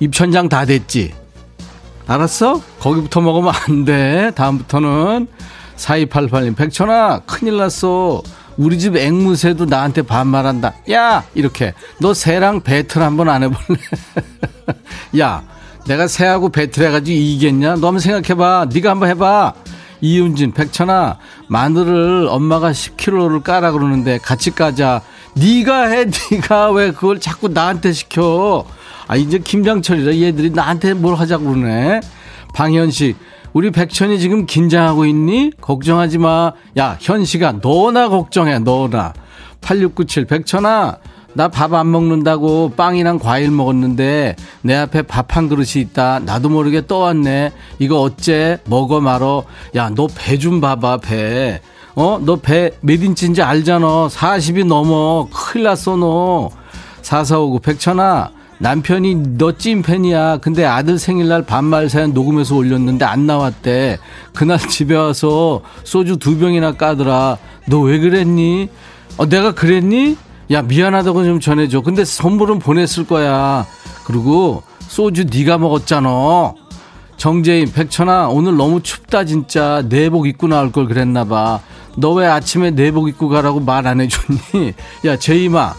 입천장 0.00 0.48
다 0.48 0.64
됐지? 0.64 1.12
알았어? 2.06 2.60
거기부터 2.80 3.20
먹으면 3.20 3.52
안 3.68 3.84
돼. 3.84 4.30
다음부터는 4.34 5.28
4288님, 5.78 6.56
백천아, 6.56 7.20
큰일 7.26 7.56
났어. 7.56 8.22
우리 8.56 8.78
집 8.78 8.96
앵무새도 8.96 9.66
나한테 9.66 10.02
반말한다. 10.02 10.74
야! 10.90 11.24
이렇게. 11.34 11.72
너 12.00 12.12
새랑 12.12 12.62
배틀 12.62 13.02
한번 13.02 13.28
안 13.28 13.44
해볼래? 13.44 13.80
야, 15.20 15.44
내가 15.86 16.08
새하고 16.08 16.48
배틀 16.50 16.86
해가지고 16.86 17.16
이기겠냐? 17.16 17.76
너 17.76 17.88
한번 17.88 18.00
생각해봐. 18.00 18.66
네가 18.74 18.90
한번 18.90 19.08
해봐. 19.10 19.54
이윤진, 20.00 20.52
백천아, 20.52 21.18
마늘을 21.48 22.26
엄마가 22.28 22.72
10kg를 22.72 23.42
까라 23.42 23.72
그러는데 23.72 24.18
같이 24.18 24.50
까자. 24.50 25.02
네가 25.34 25.86
해, 25.86 26.06
네가 26.32 26.72
왜 26.72 26.90
그걸 26.90 27.20
자꾸 27.20 27.48
나한테 27.48 27.92
시켜? 27.92 28.64
아, 29.06 29.16
이제 29.16 29.38
김장철이라 29.38 30.16
얘들이 30.16 30.50
나한테 30.50 30.94
뭘 30.94 31.14
하자고 31.14 31.44
그러네. 31.44 32.00
방현식, 32.54 33.16
우리 33.52 33.70
백천이 33.70 34.18
지금 34.20 34.46
긴장하고 34.46 35.04
있니? 35.06 35.52
걱정하지 35.60 36.18
마. 36.18 36.52
야, 36.78 36.96
현식아, 37.00 37.52
너나 37.62 38.08
걱정해, 38.08 38.58
너나. 38.58 39.12
8697, 39.60 40.26
백천아, 40.26 40.98
나 41.34 41.48
밥 41.48 41.74
안 41.74 41.90
먹는다고 41.90 42.72
빵이랑 42.76 43.18
과일 43.18 43.50
먹었는데 43.50 44.34
내 44.62 44.74
앞에 44.74 45.02
밥 45.02 45.36
한 45.36 45.48
그릇이 45.48 45.72
있다. 45.76 46.20
나도 46.20 46.48
모르게 46.48 46.86
떠왔네. 46.86 47.52
이거 47.78 48.00
어째? 48.00 48.58
먹어 48.66 49.00
말어. 49.00 49.44
야, 49.76 49.90
너 49.90 50.06
배 50.08 50.38
좀 50.38 50.60
봐봐, 50.60 50.98
배. 50.98 51.60
어? 51.94 52.18
너 52.24 52.36
배 52.36 52.70
몇 52.80 53.02
인치인지 53.02 53.42
알잖아. 53.42 54.08
40이 54.08 54.66
넘어. 54.66 55.28
큰일 55.32 55.64
났어, 55.64 55.96
너. 55.96 56.50
4459, 57.02 57.60
백천아. 57.60 58.30
남편이 58.60 59.36
너 59.38 59.52
찐팬이야. 59.52 60.38
근데 60.38 60.64
아들 60.64 60.98
생일날 60.98 61.42
반말 61.42 61.88
사연 61.88 62.12
녹음해서 62.12 62.56
올렸는데 62.56 63.04
안 63.04 63.26
나왔대. 63.26 63.98
그날 64.34 64.58
집에 64.58 64.96
와서 64.96 65.62
소주 65.84 66.16
두 66.18 66.38
병이나 66.38 66.72
까더라. 66.72 67.38
너 67.68 67.80
왜 67.82 67.98
그랬니? 67.98 68.68
어, 69.16 69.26
내가 69.28 69.52
그랬니? 69.52 70.16
야, 70.50 70.62
미안하다고 70.62 71.24
좀 71.24 71.40
전해줘. 71.40 71.82
근데 71.82 72.04
선물은 72.04 72.58
보냈을 72.58 73.06
거야. 73.06 73.66
그리고 74.04 74.62
소주 74.80 75.24
네가 75.24 75.58
먹었잖아. 75.58 76.54
정재인, 77.16 77.70
백천아, 77.72 78.28
오늘 78.28 78.56
너무 78.56 78.80
춥다, 78.82 79.24
진짜. 79.24 79.82
내복 79.88 80.26
입고 80.26 80.46
나올 80.48 80.72
걸 80.72 80.86
그랬나 80.86 81.24
봐. 81.24 81.60
너 81.96 82.12
왜 82.14 82.26
아침에 82.26 82.70
내복 82.70 83.08
입고 83.08 83.28
가라고 83.28 83.60
말 83.60 83.86
안 83.86 84.00
해줬니? 84.00 84.72
야, 85.04 85.16
제이마. 85.16 85.74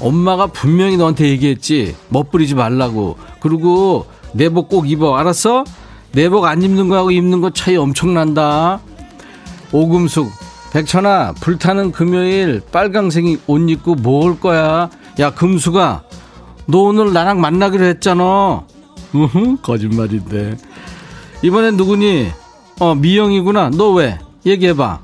엄마가 0.00 0.46
분명히 0.48 0.96
너한테 0.96 1.28
얘기했지. 1.28 1.94
멋부리지 2.08 2.54
말라고. 2.54 3.16
그리고 3.40 4.06
내복 4.32 4.68
꼭 4.68 4.90
입어. 4.90 5.16
알았어? 5.16 5.64
내복 6.12 6.44
안 6.44 6.62
입는 6.62 6.88
거하고 6.88 7.10
입는 7.10 7.40
거 7.40 7.50
차이 7.50 7.76
엄청난다. 7.76 8.80
오금숙. 9.72 10.30
백천아, 10.72 11.34
불타는 11.40 11.92
금요일 11.92 12.62
빨강색이 12.72 13.40
옷 13.46 13.68
입고 13.70 13.94
뭐 13.96 14.24
올 14.24 14.40
거야? 14.40 14.88
야, 15.20 15.30
금수가. 15.34 16.02
너 16.66 16.78
오늘 16.78 17.12
나랑 17.12 17.40
만나기로 17.40 17.84
했잖아. 17.84 18.62
으흠, 19.14 19.58
거짓말인데. 19.58 20.56
이번엔 21.42 21.76
누구니? 21.76 22.28
어, 22.80 22.94
미영이구나. 22.94 23.70
너 23.70 23.90
왜? 23.92 24.18
얘기해봐. 24.46 25.00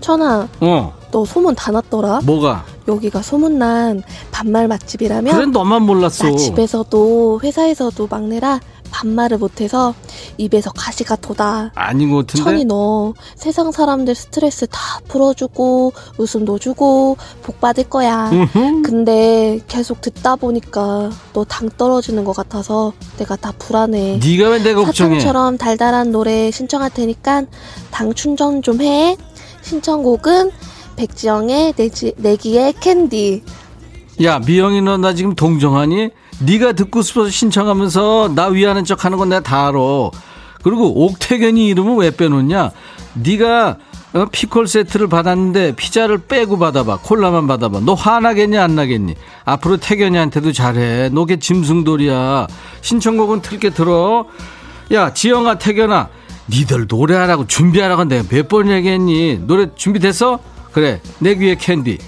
천아, 0.00 0.48
어, 0.60 0.92
너 1.10 1.24
소문 1.24 1.54
다 1.54 1.72
났더라? 1.72 2.20
뭐가? 2.24 2.64
여기가 2.86 3.22
소문난 3.22 4.02
반말 4.30 4.68
맛집이라면 4.68 5.34
그래, 5.34 5.46
너만 5.46 5.82
몰랐어. 5.82 6.28
나 6.30 6.36
집에서도 6.36 7.40
회사에서도 7.42 8.06
막내라 8.10 8.60
반말을 8.90 9.38
못해서 9.38 9.92
입에서 10.38 10.70
가시가 10.70 11.16
돋아. 11.16 11.70
아닌 11.74 12.12
것 12.12 12.18
같은데? 12.26 12.44
천이 12.44 12.64
너 12.64 13.12
세상 13.34 13.72
사람들 13.72 14.14
스트레스 14.14 14.66
다 14.68 14.78
풀어주고 15.08 15.92
웃음도 16.18 16.60
주고 16.60 17.16
복 17.42 17.60
받을 17.60 17.84
거야. 17.84 18.30
으흠. 18.32 18.82
근데 18.82 19.58
계속 19.66 20.00
듣다 20.00 20.36
보니까 20.36 21.10
너 21.32 21.44
당 21.44 21.68
떨어지는 21.76 22.24
것 22.24 22.36
같아서 22.36 22.92
내가 23.18 23.34
다 23.34 23.52
불안해. 23.58 24.20
네가 24.22 24.50
왜내 24.50 24.74
걱정해? 24.74 25.18
사탕처럼 25.18 25.58
달달한 25.58 26.12
노래 26.12 26.50
신청할 26.52 26.90
테니까 26.90 27.44
당 27.90 28.14
충전 28.14 28.62
좀 28.62 28.80
해. 28.80 29.16
신청곡은 29.62 30.50
백지영의 30.96 31.74
내 31.76 31.91
귀, 31.91 32.12
내 32.16 32.38
귀의 32.38 32.74
캔디. 32.80 33.42
야 34.22 34.38
미영이 34.38 34.80
너 34.82 34.96
나 34.96 35.12
지금 35.14 35.34
동정하니? 35.34 36.10
네가 36.40 36.72
듣고 36.72 37.02
싶어서 37.02 37.30
신청하면서 37.30 38.32
나 38.34 38.46
위하는 38.46 38.84
척하는 38.84 39.18
건 39.18 39.28
내가 39.28 39.42
다 39.42 39.68
알아. 39.68 39.78
그리고 40.62 41.04
옥택연이 41.06 41.66
이름은 41.68 41.96
왜 41.96 42.10
빼놓냐? 42.10 42.70
네가 43.14 43.76
어, 44.14 44.26
피콜 44.30 44.68
세트를 44.68 45.08
받았는데 45.08 45.74
피자를 45.74 46.18
빼고 46.18 46.58
받아봐. 46.58 46.98
콜라만 47.02 47.48
받아봐. 47.48 47.80
너 47.80 47.94
화나겠냐 47.94 48.62
안 48.62 48.76
나겠니? 48.76 49.14
앞으로 49.44 49.76
택연이한테도 49.78 50.52
잘해. 50.52 51.08
너 51.10 51.26
걔 51.26 51.38
짐승돌이야. 51.38 52.46
신청곡은 52.80 53.42
틀게 53.42 53.70
들어. 53.70 54.26
야 54.92 55.12
지영아 55.12 55.58
태견아 55.58 56.08
니들 56.50 56.86
노래하라고 56.88 57.46
준비하라고 57.48 58.04
내가 58.04 58.22
몇 58.30 58.48
번 58.48 58.70
얘기했니? 58.70 59.40
노래 59.46 59.66
준비됐어? 59.74 60.38
그래 60.74 61.00
내 61.20 61.36
귀에 61.36 61.54
캔디. 61.54 61.98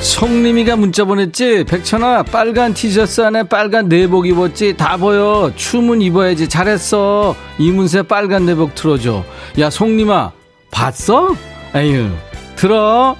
송님이가 0.00 0.76
문자 0.76 1.04
보냈지? 1.04 1.64
백천아 1.64 2.24
빨간 2.24 2.74
티셔츠 2.74 3.20
안에 3.22 3.44
빨간 3.44 3.88
내복 3.88 4.26
입었지? 4.26 4.76
다 4.76 4.96
보여. 4.96 5.50
춤은 5.56 6.02
입어야지. 6.02 6.48
잘했어. 6.48 7.34
이문세 7.58 8.02
빨간 8.02 8.44
내복 8.44 8.74
틀어줘. 8.74 9.24
야 9.58 9.70
송님아 9.70 10.32
봤어? 10.70 11.34
에휴 11.74 12.10
들어 12.56 13.16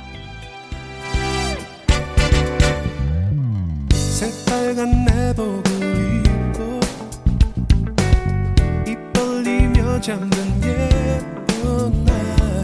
잠든 10.09 10.39
예쁜 10.63 12.03
나이 12.03 12.63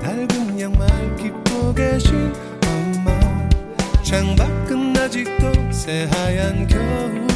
낡은 0.00 0.58
양말 0.58 1.20
입고 1.20 1.74
계신 1.74 2.32
엄마. 2.64 3.12
창밖은 4.02 4.96
아직도 4.96 5.52
새하얀 5.70 6.66
겨울 6.66 7.35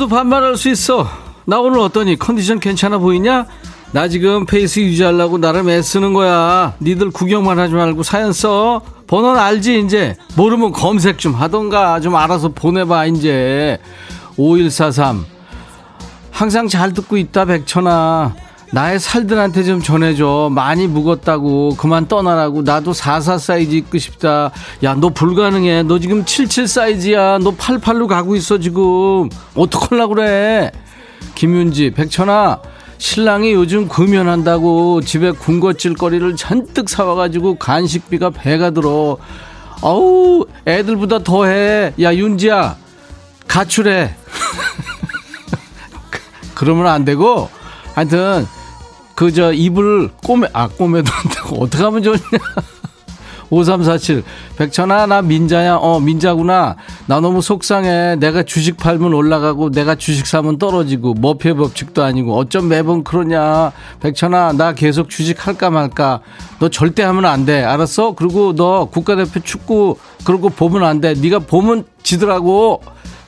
야 0.00 0.02
너도 0.02 0.08
반말할 0.08 0.56
수 0.56 0.70
있어. 0.70 1.06
나 1.44 1.60
오늘 1.60 1.78
어떠니? 1.80 2.18
컨디션 2.18 2.58
괜찮아 2.58 2.96
보이냐? 2.96 3.44
나 3.92 4.08
지금 4.08 4.46
페이스 4.46 4.80
유지하려고 4.80 5.36
나름 5.36 5.68
애쓰는 5.68 6.14
거야. 6.14 6.72
니들 6.80 7.10
구경만 7.10 7.58
하지 7.58 7.74
말고 7.74 8.02
사연 8.02 8.32
써. 8.32 8.80
번호는 9.06 9.38
알지 9.38 9.80
이제? 9.80 10.16
모르면 10.36 10.72
검색 10.72 11.18
좀 11.18 11.34
하던가. 11.34 12.00
좀 12.00 12.16
알아서 12.16 12.48
보내봐 12.48 13.06
이제. 13.06 13.78
5143 14.38 15.22
항상 16.30 16.66
잘 16.66 16.94
듣고 16.94 17.18
있다 17.18 17.44
백천아 17.44 18.34
나의 18.72 19.00
살들한테 19.00 19.64
좀 19.64 19.82
전해줘. 19.82 20.48
많이 20.52 20.86
묵었다고. 20.86 21.74
그만 21.76 22.06
떠나라고. 22.06 22.62
나도 22.62 22.92
44 22.92 23.38
사이즈 23.38 23.74
입고 23.74 23.98
싶다. 23.98 24.52
야 24.84 24.94
너 24.94 25.08
불가능해. 25.08 25.82
너 25.84 25.98
지금 25.98 26.24
77 26.24 26.68
사이즈야. 26.68 27.38
너 27.38 27.50
88로 27.52 28.06
가고 28.06 28.36
있어 28.36 28.58
지금. 28.58 29.28
어떡하려고 29.56 30.14
그래? 30.14 30.70
김윤지 31.34 31.92
백천아. 31.92 32.60
신랑이 32.98 33.52
요즘 33.54 33.88
금연한다고 33.88 35.00
집에 35.00 35.30
군것질 35.32 35.94
거리를 35.94 36.36
잔뜩 36.36 36.88
사와가지고 36.88 37.56
간식비가 37.56 38.30
배가 38.30 38.70
들어. 38.70 39.16
어우 39.80 40.44
애들보다 40.68 41.20
더해. 41.24 41.92
야 42.00 42.14
윤지야. 42.14 42.76
가출해. 43.48 44.14
그러면 46.54 46.86
안 46.86 47.04
되고? 47.04 47.48
하여튼 47.94 48.46
그저 49.20 49.52
이불 49.52 50.08
꼬매 50.24 50.48
아 50.54 50.66
꼬매도 50.66 51.12
어떻게 51.60 51.84
하면 51.84 52.02
좋냐? 52.02 52.20
5347 53.50 54.24
백천아 54.56 55.04
나 55.04 55.20
민자야. 55.20 55.76
어 55.76 56.00
민자구나. 56.00 56.76
나 57.04 57.20
너무 57.20 57.42
속상해. 57.42 58.16
내가 58.16 58.44
주식 58.44 58.78
팔면 58.78 59.12
올라가고 59.12 59.72
내가 59.72 59.94
주식 59.94 60.26
사면 60.26 60.56
떨어지고 60.56 61.12
머피의 61.20 61.54
법칙도 61.54 62.02
아니고 62.02 62.34
어쩜 62.34 62.68
매번 62.68 63.04
그러냐? 63.04 63.72
백천아 64.00 64.52
나 64.52 64.72
계속 64.72 65.10
주식 65.10 65.46
할까 65.46 65.68
말까. 65.68 66.20
너 66.58 66.70
절대 66.70 67.02
하면 67.02 67.26
안 67.26 67.44
돼. 67.44 67.62
알았어? 67.62 68.14
그리고 68.14 68.54
너 68.54 68.86
국가대표 68.86 69.40
축구 69.40 69.98
그러고 70.24 70.48
보면 70.48 70.82
안 70.82 71.02
돼. 71.02 71.12
네가 71.12 71.40
보면 71.40 71.84
지더라고 72.02 72.80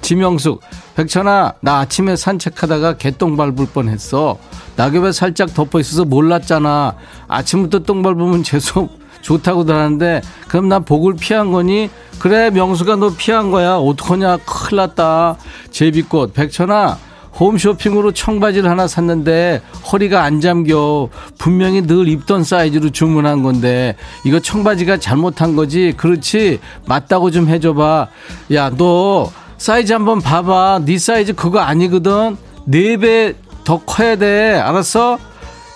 지명숙 0.03 0.61
백천아 0.95 1.55
나 1.61 1.79
아침에 1.79 2.17
산책하다가 2.17 2.99
개똥 2.99 3.37
밟을 3.37 3.69
뻔했어. 3.73 4.37
낙엽에 4.77 5.13
살짝 5.13 5.55
덮어 5.55 5.81
있어서 5.81 6.05
몰랐잖아. 6.05 6.95
아침부터 7.29 7.81
똥 7.81 8.03
밟으면 8.03 8.43
재수 8.43 8.89
좋다고들 9.23 9.75
하는데 9.75 10.21
그럼 10.49 10.69
나 10.69 10.81
복을 10.81 11.15
피한 11.15 11.53
거니? 11.53 11.89
그래 12.19 12.51
명수가 12.51 12.97
너 12.97 13.15
피한 13.17 13.51
거야. 13.51 13.77
어떡하냐. 13.77 14.39
큰일 14.39 14.77
났다. 14.77 15.37
제비꽃 15.71 16.35
백천아 16.35 16.99
홈쇼핑으로 17.39 18.13
청바지를 18.13 18.69
하나 18.69 18.87
샀는데 18.87 19.63
허리가 19.91 20.23
안 20.25 20.41
잠겨. 20.41 21.09
분명히 21.39 21.87
늘 21.87 22.09
입던 22.09 22.45
사이즈로 22.45 22.91
주문한 22.91 23.43
건데 23.43 23.97
이거 24.25 24.41
청바지가 24.41 24.99
잘못한 24.99 25.57
거지? 25.57 25.95
그렇지? 25.97 26.61
맞다고 26.87 27.31
좀 27.31 27.49
해줘봐. 27.49 28.09
야 28.53 28.71
너 28.77 29.31
사이즈 29.63 29.93
한번 29.93 30.21
봐봐. 30.21 30.81
네 30.85 30.99
사이즈 30.99 31.35
그거 31.35 31.61
아니거든. 31.61 32.37
네 32.65 32.97
배 32.97 33.35
더 33.63 33.79
커야 33.79 34.17
돼. 34.17 34.55
알았어? 34.59 35.19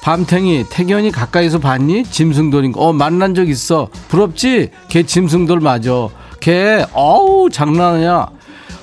밤탱이 0.03 0.65
태견이 0.71 1.13
가까이서 1.13 1.61
봤니? 1.61 2.03
짐승돌인 2.03 2.73
거 2.73 2.81
어 2.81 2.93
만난 2.93 3.33
적 3.33 3.49
있어. 3.49 3.87
부럽지? 4.09 4.71
걔 4.89 5.05
짐승돌 5.05 5.61
맞아. 5.61 6.09
걔 6.41 6.85
어우 6.95 7.49
장난 7.51 7.95
아니야 7.95 8.27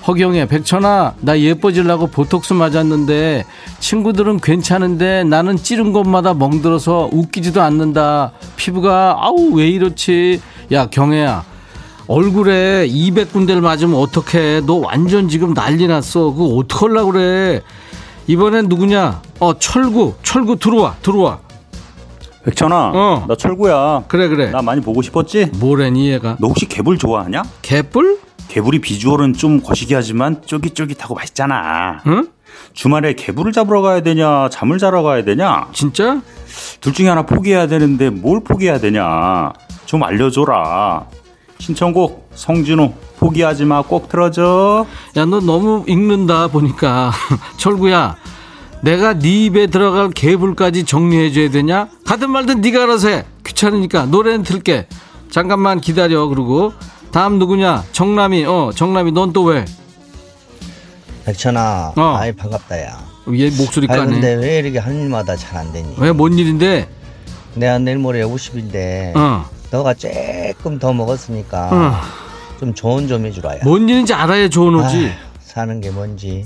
허경혜 0.08 0.48
백천아 0.48 1.16
나 1.20 1.38
예뻐지려고 1.38 2.08
보톡스 2.08 2.54
맞았는데 2.54 3.44
친구들은 3.80 4.40
괜찮은데 4.40 5.26
나는 5.26 5.58
찌른 5.58 5.92
곳마다 5.92 6.34
멍들어서 6.34 7.10
웃기지도 7.12 7.62
않는다. 7.62 8.32
피부가 8.56 9.18
아우 9.20 9.52
왜 9.54 9.68
이렇지? 9.68 10.40
야 10.72 10.86
경혜야 10.86 11.44
얼굴에 12.08 12.88
200군데를 12.88 13.62
맞으면 13.62 13.96
어떡해 14.00 14.62
너 14.66 14.76
완전 14.76 15.30
지금 15.30 15.54
난리 15.54 15.88
났어 15.88 16.32
그거 16.32 16.46
어떡하려고 16.56 17.12
그래 17.14 17.62
이번엔 18.28 18.68
누구냐 18.68 19.22
어 19.40 19.58
철구 19.58 20.16
철구 20.24 20.58
들어와 20.58 20.96
들어와 21.02 21.40
백천아, 22.46 22.92
어. 22.94 23.26
나 23.26 23.36
철구야. 23.36 24.04
그래 24.10 24.28
그래 24.28 24.52
나 24.52 24.62
많이 24.62 24.82
보고 24.82 25.02
싶었지? 25.02 25.46
뭐래니 25.60 26.12
얘가 26.12 26.36
너 26.42 26.48
혹시 26.48 26.66
개불 26.66 26.98
좋아하냐? 26.98 27.44
개뿔 27.62 28.20
개불이 28.50 28.80
비주얼은 28.82 29.32
좀 29.34 29.62
거시기 29.62 29.94
하지만 29.94 30.42
쫄깃쫄깃하고 30.46 31.16
맛있잖아. 31.16 32.02
응 32.08 32.28
주말에 32.74 33.14
개불을 33.14 33.54
잡으러 33.54 33.82
가야 33.82 34.02
되냐, 34.02 34.50
잠을 34.50 34.78
자러 34.78 35.04
가야 35.04 35.24
되냐? 35.24 35.68
진짜 35.72 36.22
둘 36.82 36.92
중에 36.94 37.08
하나 37.08 37.26
포기해야 37.26 37.68
되는데 37.68 38.10
뭘 38.10 38.44
포기해야 38.44 38.78
되냐? 38.78 39.54
좀 39.86 40.04
알려줘라. 40.04 41.06
신청곡 41.68 42.30
성진우 42.36 42.92
포기하지 43.20 43.64
마 43.64 43.82
꼭 43.84 44.10
틀어줘. 44.10 44.86
야 45.16 45.26
너 45.26 45.40
너무 45.40 45.86
읽는다 45.88 46.48
보니까 46.50 47.12
철구야 47.58 48.18
내가 48.82 49.18
네 49.18 49.46
입에 49.46 49.68
들어갈 49.68 50.10
개불까지 50.10 50.84
정리해줘야 50.84 51.50
되냐 51.52 51.88
가든 52.06 52.30
말든 52.32 52.60
네가 52.60 52.84
알아서 52.84 53.08
해 53.08 53.24
귀찮으니까 53.46 54.08
노래는 54.08 54.44
틀게 54.44 54.88
잠깐만 55.32 55.80
기다려 55.80 56.28
그러고 56.28 56.74
다음 57.12 57.40
누구냐 57.40 57.86
정남이 57.94 58.44
어 58.46 58.72
정남이 58.76 59.14
넌 59.14 59.32
또 59.32 59.44
왜? 59.44 59.64
백천아, 61.26 61.94
어. 61.96 62.02
아이 62.20 62.34
반갑다 62.34 62.82
야. 62.84 63.00
얘 63.38 63.50
목소리 63.52 63.88
아니 63.90 64.02
근데 64.12 64.36
까네 64.36 64.46
왜 64.46 64.60
이렇게 64.60 64.80
할 64.80 64.94
일마다 64.96 65.38
잘 65.38 65.56
안 65.62 65.72
되니? 65.72 65.96
왜 65.98 66.12
뭔 66.12 66.38
일인데 66.38 66.90
내가 67.56 67.80
내일 67.80 68.00
모레 68.00 68.22
50인데 68.24 69.16
어. 69.16 69.46
너가 69.74 69.96
조금 69.96 70.78
더 70.78 70.94
먹었으니까 70.94 71.70
어. 71.72 72.02
좀 72.60 72.76
조언 72.76 73.08
좀 73.08 73.26
해주라 73.26 73.56
야. 73.56 73.60
뭔 73.64 73.90
일인지 73.90 74.14
알아야 74.14 74.48
좋은 74.48 74.76
오지 74.76 74.98
아휴, 74.98 75.10
사는 75.40 75.82
게 75.82 75.90
뭔지 75.90 76.46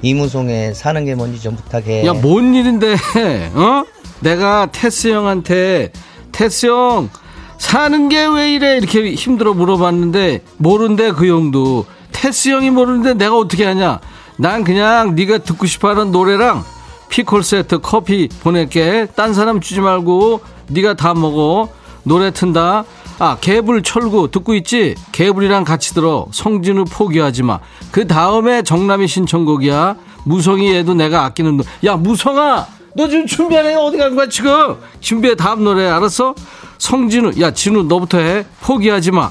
이무송에 0.00 0.72
사는 0.72 1.04
게 1.04 1.14
뭔지 1.14 1.38
좀 1.40 1.54
부탁해. 1.54 2.06
야 2.06 2.14
뭔 2.14 2.54
일인데 2.54 2.94
어? 3.54 3.84
내가 4.20 4.68
테스 4.72 5.08
형한테 5.08 5.92
테스 6.32 6.66
형 6.66 7.10
사는 7.58 8.08
게 8.08 8.26
왜 8.26 8.54
이래 8.54 8.78
이렇게 8.78 9.12
힘들어 9.12 9.52
물어봤는데 9.52 10.44
모른대 10.56 11.12
그 11.12 11.26
형도 11.28 11.84
테스 12.12 12.48
형이 12.48 12.70
모르는데 12.70 13.12
내가 13.14 13.36
어떻게 13.36 13.66
하냐 13.66 14.00
난 14.38 14.64
그냥 14.64 15.14
네가 15.14 15.38
듣고 15.38 15.66
싶어하는 15.66 16.10
노래랑 16.10 16.64
피콜 17.10 17.42
세트 17.44 17.80
커피 17.80 18.28
보낼게 18.42 19.08
딴 19.14 19.34
사람 19.34 19.60
주지 19.60 19.80
말고 19.82 20.40
네가 20.68 20.94
다 20.94 21.12
먹어 21.12 21.68
노래 22.04 22.30
튼다 22.30 22.84
아, 23.18 23.36
개불 23.40 23.82
철구 23.82 24.30
듣고 24.30 24.54
있지? 24.54 24.96
개불이랑 25.12 25.64
같이 25.64 25.94
들어. 25.94 26.26
성진우 26.32 26.84
포기하지 26.86 27.44
마. 27.44 27.60
그 27.92 28.06
다음에 28.06 28.62
정남이 28.62 29.06
신청곡이야. 29.06 29.96
무성이 30.24 30.74
얘도 30.74 30.94
내가 30.94 31.24
아끼는 31.24 31.58
노. 31.58 31.64
야, 31.84 31.96
무성아! 31.96 32.66
너 32.96 33.08
지금 33.08 33.26
준비하네. 33.26 33.74
어디 33.76 33.98
간 33.98 34.14
거야, 34.16 34.28
지금? 34.28 34.76
준비해, 35.00 35.34
다음 35.36 35.64
노래. 35.64 35.88
알았어? 35.88 36.34
성진우, 36.78 37.40
야, 37.40 37.52
진우, 37.52 37.84
너부터 37.84 38.18
해. 38.18 38.44
포기하지 38.62 39.12
마. 39.12 39.30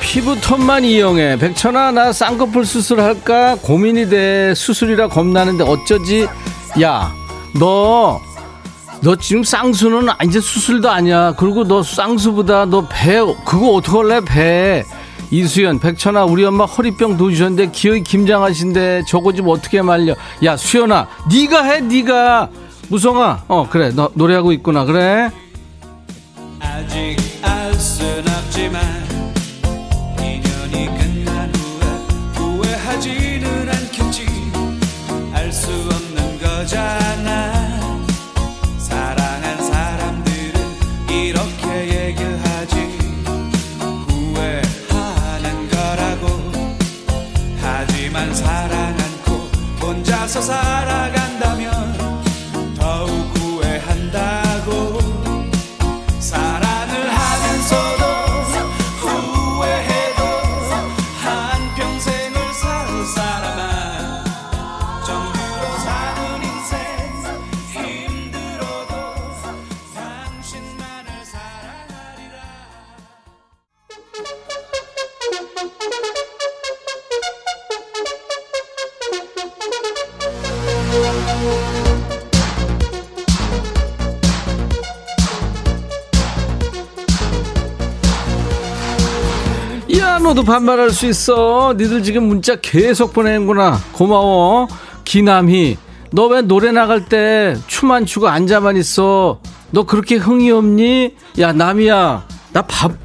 피부톤만 0.00 0.84
이용해. 0.84 1.38
백천아, 1.38 1.90
나 1.90 2.12
쌍꺼풀 2.12 2.64
수술할까? 2.64 3.56
고민이 3.56 4.08
돼. 4.08 4.54
수술이라 4.54 5.08
겁나는데 5.08 5.64
어쩌지? 5.64 6.28
야, 6.80 7.12
너, 7.58 8.20
너 9.04 9.14
지금 9.16 9.44
쌍수는 9.44 10.08
이제 10.26 10.40
수술도 10.40 10.90
아니야. 10.90 11.34
그리고 11.36 11.62
너 11.62 11.82
쌍수보다 11.82 12.64
너 12.64 12.88
배, 12.88 13.18
그거 13.44 13.74
어떡할래, 13.74 14.22
배. 14.22 14.82
이수연, 15.30 15.78
백천아, 15.78 16.24
우리 16.24 16.42
엄마 16.44 16.64
허리병 16.64 17.18
도주셨는데 17.18 17.70
기어이 17.70 18.02
김장하신데 18.02 19.02
저거 19.06 19.32
좀 19.34 19.48
어떻게 19.48 19.82
말려. 19.82 20.14
야, 20.42 20.56
수연아, 20.56 21.06
네가 21.30 21.64
해, 21.64 21.80
네가 21.82 22.48
무성아, 22.88 23.44
어, 23.46 23.68
그래. 23.68 23.92
너 23.94 24.10
노래하고 24.14 24.52
있구나. 24.52 24.86
그래. 24.86 25.30
아직 26.60 27.16
알 27.42 27.74
순 27.74 28.24
없지만 28.26 29.04
거잖아 36.40 37.03
혼자서 50.24 51.23
야 90.24 90.28
너도 90.28 90.42
반말할 90.42 90.88
수 90.90 91.04
있어. 91.06 91.74
니들 91.76 92.02
지금 92.02 92.24
문자 92.24 92.56
계속 92.56 93.12
보내는구나. 93.12 93.78
고마워. 93.92 94.66
기남희 95.04 95.76
너 96.12 96.28
왜 96.28 96.40
노래 96.40 96.72
나갈 96.72 97.04
때 97.04 97.54
춤 97.66 97.90
안 97.92 98.06
추고 98.06 98.28
앉아만 98.28 98.76
있어? 98.78 99.40
너 99.70 99.82
그렇게 99.82 100.16
흥이 100.16 100.50
없니? 100.50 101.14
야 101.40 101.52
남이야. 101.52 102.26
나 102.54 102.62
바빠. 102.62 102.96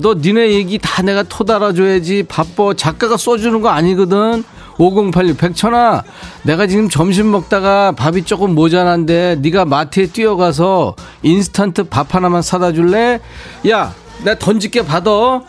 너 0.00 0.14
니네 0.16 0.52
얘기 0.54 0.78
다 0.78 1.02
내가 1.02 1.24
토달아줘야지. 1.24 2.22
바빠. 2.26 2.72
작가가 2.74 3.18
써주는 3.18 3.60
거 3.60 3.68
아니거든. 3.68 4.42
5086 4.78 5.36
백천아 5.38 6.04
내가 6.42 6.66
지금 6.66 6.88
점심 6.88 7.30
먹다가 7.32 7.92
밥이 7.92 8.24
조금 8.24 8.54
모자란데 8.54 9.36
네가 9.40 9.64
마트에 9.66 10.06
뛰어가서 10.06 10.96
인스턴트 11.22 11.84
밥 11.84 12.14
하나만 12.14 12.40
사다 12.42 12.72
줄래? 12.72 13.20
야 13.68 13.92
내가 14.24 14.38
던질게 14.38 14.86
받아. 14.86 15.42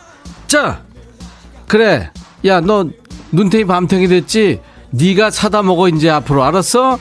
자 0.46 0.82
그래. 1.68 2.10
야 2.44 2.60
너 2.60 2.86
눈탱이 3.32 3.64
밤탱이 3.66 4.08
됐지? 4.08 4.60
네가 4.90 5.30
사다 5.30 5.62
먹어 5.62 5.88
이제 5.88 6.08
앞으로. 6.10 6.42
알았어? 6.44 6.98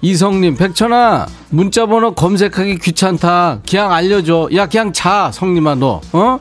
이성님 0.00 0.56
백천아 0.56 1.26
문자번호 1.50 2.14
검색하기 2.14 2.78
귀찮다. 2.78 3.60
그냥 3.68 3.92
알려줘. 3.92 4.50
야 4.54 4.66
그냥 4.66 4.92
자 4.92 5.30
성님아 5.32 5.76
너. 5.76 6.00
어? 6.12 6.38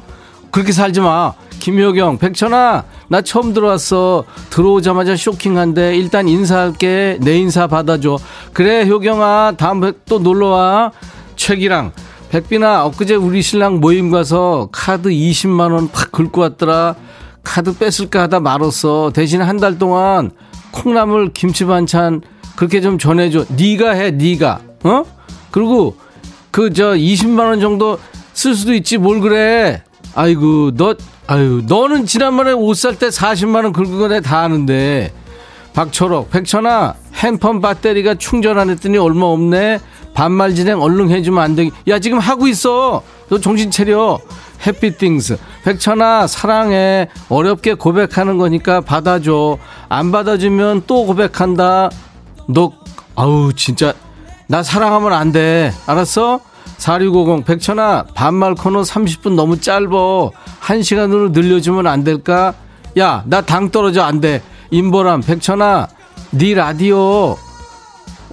그렇게 0.51 0.71
살지 0.71 0.99
마. 1.01 1.33
김효경 1.59 2.17
백천아 2.17 2.83
나 3.07 3.21
처음 3.21 3.53
들어왔어. 3.53 4.25
들어오자마자 4.49 5.15
쇼킹한데 5.15 5.95
일단 5.95 6.27
인사할게. 6.27 7.19
내 7.21 7.37
인사 7.37 7.67
받아줘. 7.67 8.19
그래 8.51 8.85
효경아 8.87 9.53
다음에 9.57 9.93
또 10.07 10.19
놀러와. 10.19 10.91
최기랑 11.35 11.91
백빈아 12.29 12.85
엊그제 12.85 13.15
우리 13.15 13.41
신랑 13.41 13.79
모임 13.79 14.11
가서 14.11 14.69
카드 14.71 15.09
20만원 15.09 15.91
팍 15.91 16.11
긁고 16.11 16.41
왔더라 16.41 16.95
카드 17.43 17.77
뺏을까 17.77 18.23
하다 18.23 18.39
말았어. 18.39 19.11
대신 19.13 19.41
한 19.41 19.57
달 19.57 19.77
동안 19.77 20.31
콩나물 20.71 21.31
김치 21.33 21.65
반찬 21.65 22.21
그렇게 22.55 22.81
좀 22.81 22.97
전해줘. 22.97 23.45
네가 23.55 23.91
해 23.91 24.11
네가. 24.11 24.61
어? 24.83 25.03
그리고 25.51 25.95
그 26.51 26.71
저 26.73 26.93
20만 26.93 27.39
원 27.39 27.59
정도 27.59 27.99
쓸 28.33 28.55
수도 28.55 28.73
있지 28.73 28.97
뭘 28.97 29.19
그래. 29.19 29.83
아이고 30.15 30.71
너 30.75 30.95
아유 31.27 31.63
너는 31.67 32.05
지난번에 32.05 32.51
옷 32.51 32.75
살 32.77 32.95
때 32.95 33.07
40만 33.07 33.63
원 33.63 33.73
긁은 33.73 33.99
거 33.99 34.07
내가 34.07 34.21
다 34.21 34.39
아는데. 34.39 35.11
박초록 35.73 36.29
백천아 36.29 36.93
핸폰 37.15 37.59
배터리가 37.59 38.15
충전 38.15 38.59
안 38.59 38.69
했더니 38.69 38.97
얼마 38.97 39.25
없네. 39.27 39.79
반말 40.13 40.53
진행 40.53 40.79
얼른 40.81 41.09
해주면 41.09 41.41
안 41.43 41.55
되기. 41.55 41.71
야 41.87 41.97
지금 41.99 42.19
하고 42.19 42.47
있어. 42.47 43.01
너 43.29 43.39
정신 43.39 43.71
차려 43.71 44.19
해피띵스 44.65 45.37
백천아 45.63 46.27
사랑해. 46.27 47.09
어렵게 47.29 47.73
고백하는 47.75 48.37
거니까 48.37 48.81
받아줘. 48.81 49.57
안 49.89 50.11
받아주면 50.11 50.83
또 50.87 51.05
고백한다. 51.05 51.89
너 52.47 52.71
아우 53.15 53.53
진짜. 53.53 53.93
나 54.47 54.63
사랑하면 54.63 55.13
안 55.13 55.31
돼. 55.31 55.71
알았어? 55.85 56.39
4650 56.77 57.45
백천아 57.45 58.05
반말 58.13 58.55
코너 58.55 58.81
30분 58.81 59.35
너무 59.35 59.59
짧어. 59.59 60.31
1시간으로 60.61 61.31
늘려주면 61.31 61.87
안 61.87 62.03
될까? 62.03 62.53
야 62.97 63.23
나 63.27 63.41
당 63.41 63.69
떨어져. 63.69 64.03
안 64.03 64.21
돼. 64.21 64.41
임보람 64.71 65.21
백천아 65.21 65.87
네 66.31 66.53
라디오. 66.53 67.37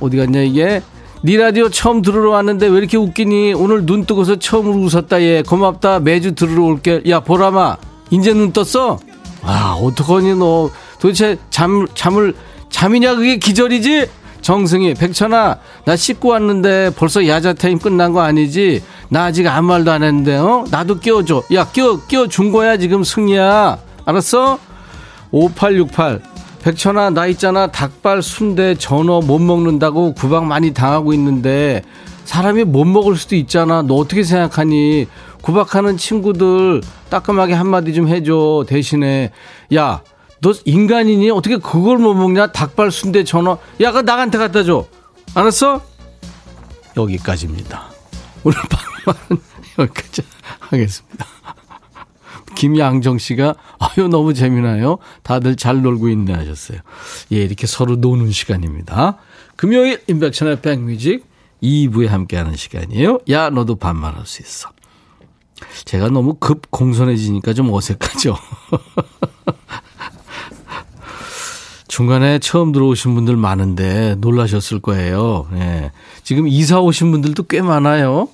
어디 0.01 0.16
갔냐 0.16 0.41
이게 0.41 0.83
네 1.23 1.37
라디오 1.37 1.68
처음 1.68 2.01
들으러 2.01 2.31
왔는데 2.31 2.66
왜 2.68 2.79
이렇게 2.79 2.97
웃기니? 2.97 3.53
오늘 3.55 3.85
눈 3.85 4.07
뜨고서 4.07 4.37
처음으로 4.37 4.77
웃었다 4.79 5.21
얘. 5.23 5.43
고맙다. 5.43 6.01
매주 6.01 6.35
들으러 6.35 6.64
올게. 6.64 7.03
야 7.09 7.21
보람아. 7.21 7.77
이제 8.11 8.33
눈 8.33 8.53
떴어? 8.53 8.99
아 9.43 9.79
어떡하니 9.83 10.35
너. 10.37 10.71
도대체 10.99 11.39
잠 11.51 11.87
잠을 11.95 12.35
잠이냐 12.71 13.16
그게 13.16 13.37
기절이지? 13.37 14.07
정승희 14.41 14.95
백천아 14.95 15.59
나 15.85 15.97
씻고 15.97 16.31
왔는데 16.31 16.93
벌써 16.97 17.27
야자 17.27 17.53
타임 17.53 17.79
끝난 17.79 18.12
거 18.14 18.21
아니지? 18.23 18.83
나 19.11 19.25
아직 19.25 19.47
아무 19.47 19.68
말도 19.68 19.91
안 19.91 20.03
했는데 20.03 20.37
어? 20.37 20.64
나도 20.71 20.99
끼워줘. 21.01 21.43
야 21.53 21.66
끼워 21.71 22.01
끼워 22.09 22.29
준 22.29 22.51
거야 22.51 22.79
지금 22.79 23.05
승희야. 23.05 23.79
알았어? 24.07 24.59
5868 25.33 26.23
백천아 26.63 27.11
나 27.11 27.27
있잖아. 27.27 27.67
닭발 27.69 28.23
순대 28.23 28.75
전어 28.75 29.21
못 29.21 29.39
먹는다고 29.39 30.15
구박 30.15 30.45
많이 30.45 30.73
당하고 30.75 31.13
있는데 31.15 31.83
사람이 32.25 32.65
못 32.65 32.85
먹을 32.85 33.17
수도 33.17 33.35
있잖아. 33.37 33.83
너 33.83 33.95
어떻게 33.95 34.23
생각하니? 34.23 35.07
구박하는 35.43 35.97
친구들 35.97 36.83
따끔하게 37.09 37.55
한마디 37.55 37.95
좀 37.95 38.09
해줘 38.09 38.65
대신에. 38.69 39.33
야 39.75 40.03
너 40.41 40.55
인간이니? 40.65 41.31
어떻게 41.31 41.59
그걸 41.59 41.99
못 41.99 42.15
먹냐? 42.15 42.53
닭발 42.53 42.91
순대 42.91 43.25
전어. 43.25 43.59
야 43.81 43.91
그거 43.91 44.03
나한테 44.03 44.39
갖다 44.39 44.63
줘. 44.65 44.87
알았어? 45.35 45.83
여기까지입니다. 46.97 47.91
오늘 48.43 48.59
방송은 48.69 49.43
여기까지 49.79 50.23
하겠습니다 50.61 51.27
김양정 52.55 53.19
씨가 53.19 53.55
아유 53.79 54.09
너무 54.09 54.35
재미나요. 54.35 54.99
다들 55.23 55.57
잘 55.57 55.83
놀고 55.83 56.09
있네 56.09 56.33
하셨어요. 56.33 56.79
예, 57.33 57.37
이렇게 57.37 57.67
서로 57.67 57.97
노는 57.97 58.31
시간입니다. 58.31 59.19
금요일 59.57 60.01
인백천의 60.07 60.63
백뮤직 60.63 61.27
2부에 61.63 62.07
함께하는 62.07 62.57
시간이에요. 62.57 63.21
야 63.31 63.51
너도 63.51 63.77
반말할 63.77 64.27
수 64.27 64.43
있어. 64.43 64.71
제가 65.85 66.09
너무 66.09 66.35
급 66.35 66.71
공손해지니까 66.71 67.53
좀 67.53 67.73
어색하죠. 67.73 68.37
중간에 71.89 72.39
처음 72.39 72.73
들어오신 72.73 73.15
분들 73.15 73.37
많은데 73.37 74.15
놀라셨을 74.19 74.81
거예요. 74.81 75.49
예. 75.55 75.91
지금 76.23 76.49
이사 76.49 76.81
오신 76.81 77.11
분들도 77.11 77.43
꽤 77.43 77.61
많아요. 77.61 78.29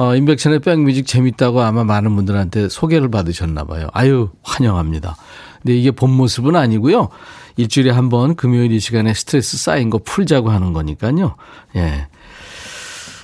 어, 0.00 0.16
인백션의 0.16 0.60
백뮤직 0.60 1.06
재밌다고 1.06 1.60
아마 1.60 1.84
많은 1.84 2.16
분들한테 2.16 2.70
소개를 2.70 3.10
받으셨나 3.10 3.64
봐요. 3.64 3.88
아유, 3.92 4.30
환영합니다. 4.42 5.14
근데 5.60 5.76
이게 5.76 5.90
본 5.90 6.10
모습은 6.10 6.56
아니고요. 6.56 7.10
일주일에 7.58 7.90
한 7.90 8.08
번 8.08 8.34
금요일 8.34 8.72
이 8.72 8.80
시간에 8.80 9.12
스트레스 9.12 9.58
쌓인 9.58 9.90
거 9.90 9.98
풀자고 9.98 10.48
하는 10.48 10.72
거니까요. 10.72 11.36
예. 11.76 12.06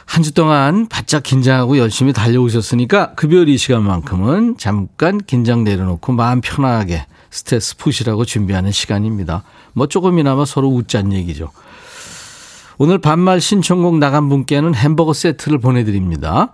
한 0.04 0.22
주 0.22 0.34
동안 0.34 0.86
바짝 0.86 1.22
긴장하고 1.22 1.78
열심히 1.78 2.12
달려오셨으니까 2.12 3.14
금요일 3.14 3.48
이 3.48 3.56
시간만큼은 3.56 4.56
잠깐 4.58 5.16
긴장 5.16 5.64
내려놓고 5.64 6.12
마음 6.12 6.42
편하게 6.42 7.06
스트레스 7.30 7.78
푸시라고 7.78 8.26
준비하는 8.26 8.70
시간입니다. 8.70 9.44
뭐 9.72 9.86
조금이나마 9.86 10.44
서로 10.44 10.68
웃자는 10.68 11.14
얘기죠. 11.14 11.52
오늘 12.76 12.98
반말 12.98 13.40
신청곡 13.40 13.96
나간 13.96 14.28
분께는 14.28 14.74
햄버거 14.74 15.14
세트를 15.14 15.58
보내드립니다. 15.58 16.52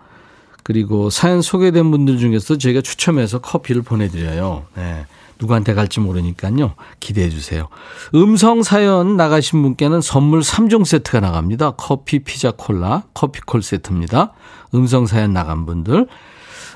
그리고 0.63 1.11
사연 1.11 1.43
소개된 1.43 1.91
분들 1.91 2.19
중에서 2.19 2.59
저희가 2.59 2.81
추첨해서 2.81 3.41
커피를 3.41 3.83
보내드려요. 3.83 4.67
네. 4.77 5.07
누구한테 5.39 5.75
갈지 5.75 5.99
모르니까요. 5.99 6.75
기대해 7.01 7.29
주세요. 7.29 7.69
음성 8.15 8.63
사연 8.63 9.17
나가신 9.17 9.61
분께는 9.63 10.01
선물 10.01 10.41
3종 10.41 10.85
세트가 10.85 11.19
나갑니다. 11.19 11.73
커피, 11.73 12.21
피자, 12.21 12.53
콜라, 12.53 13.03
커피콜 13.15 13.63
세트입니다. 13.63 14.33
음성 14.75 15.07
사연 15.07 15.33
나간 15.33 15.67
분들. 15.67 16.07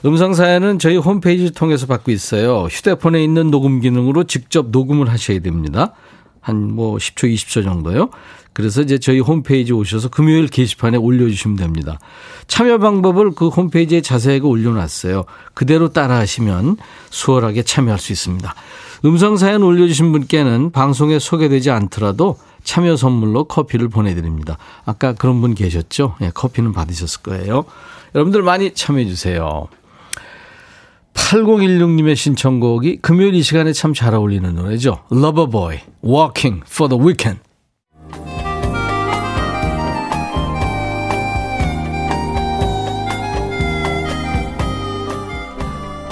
음성 0.04 0.34
사연은 0.34 0.80
저희 0.80 0.96
홈페이지 0.96 1.52
통해서 1.52 1.86
받고 1.86 2.10
있어요. 2.10 2.64
휴대폰에 2.64 3.22
있는 3.22 3.50
녹음 3.52 3.80
기능으로 3.80 4.24
직접 4.24 4.70
녹음을 4.70 5.08
하셔야 5.10 5.38
됩니다. 5.40 5.92
한 6.40 6.56
뭐 6.70 6.96
10초, 6.96 7.32
20초 7.32 7.64
정도요. 7.64 8.10
그래서 8.56 8.80
이제 8.80 8.96
저희 8.96 9.20
홈페이지 9.20 9.74
오셔서 9.74 10.08
금요일 10.08 10.46
게시판에 10.46 10.96
올려주시면 10.96 11.58
됩니다. 11.58 11.98
참여 12.46 12.78
방법을 12.78 13.32
그 13.32 13.48
홈페이지에 13.48 14.00
자세하게 14.00 14.46
올려놨어요. 14.46 15.26
그대로 15.52 15.92
따라하시면 15.92 16.78
수월하게 17.10 17.64
참여할 17.64 17.98
수 17.98 18.12
있습니다. 18.12 18.54
음성 19.04 19.36
사연 19.36 19.62
올려주신 19.62 20.10
분께는 20.10 20.70
방송에 20.70 21.18
소개되지 21.18 21.70
않더라도 21.70 22.38
참여 22.64 22.96
선물로 22.96 23.44
커피를 23.44 23.88
보내드립니다. 23.90 24.56
아까 24.86 25.12
그런 25.12 25.42
분 25.42 25.54
계셨죠? 25.54 26.14
예, 26.22 26.30
커피는 26.32 26.72
받으셨을 26.72 27.20
거예요. 27.20 27.66
여러분들 28.14 28.40
많이 28.42 28.72
참여해 28.72 29.04
주세요. 29.04 29.68
8016님의 31.12 32.16
신청곡이 32.16 33.00
금요일 33.02 33.34
이 33.34 33.42
시간에 33.42 33.74
참 33.74 33.92
잘 33.92 34.14
어울리는 34.14 34.54
노래죠. 34.54 35.00
Loverboy, 35.12 35.80
Walking 36.02 36.62
for 36.66 36.88
the 36.88 36.98
Weekend. 36.98 37.45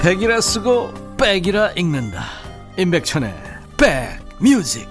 백이라 0.05 0.39
쓰고 0.39 0.93
백이라 1.17 1.71
읽는다. 1.71 2.25
임백천의 2.77 3.33
백뮤직. 3.75 4.87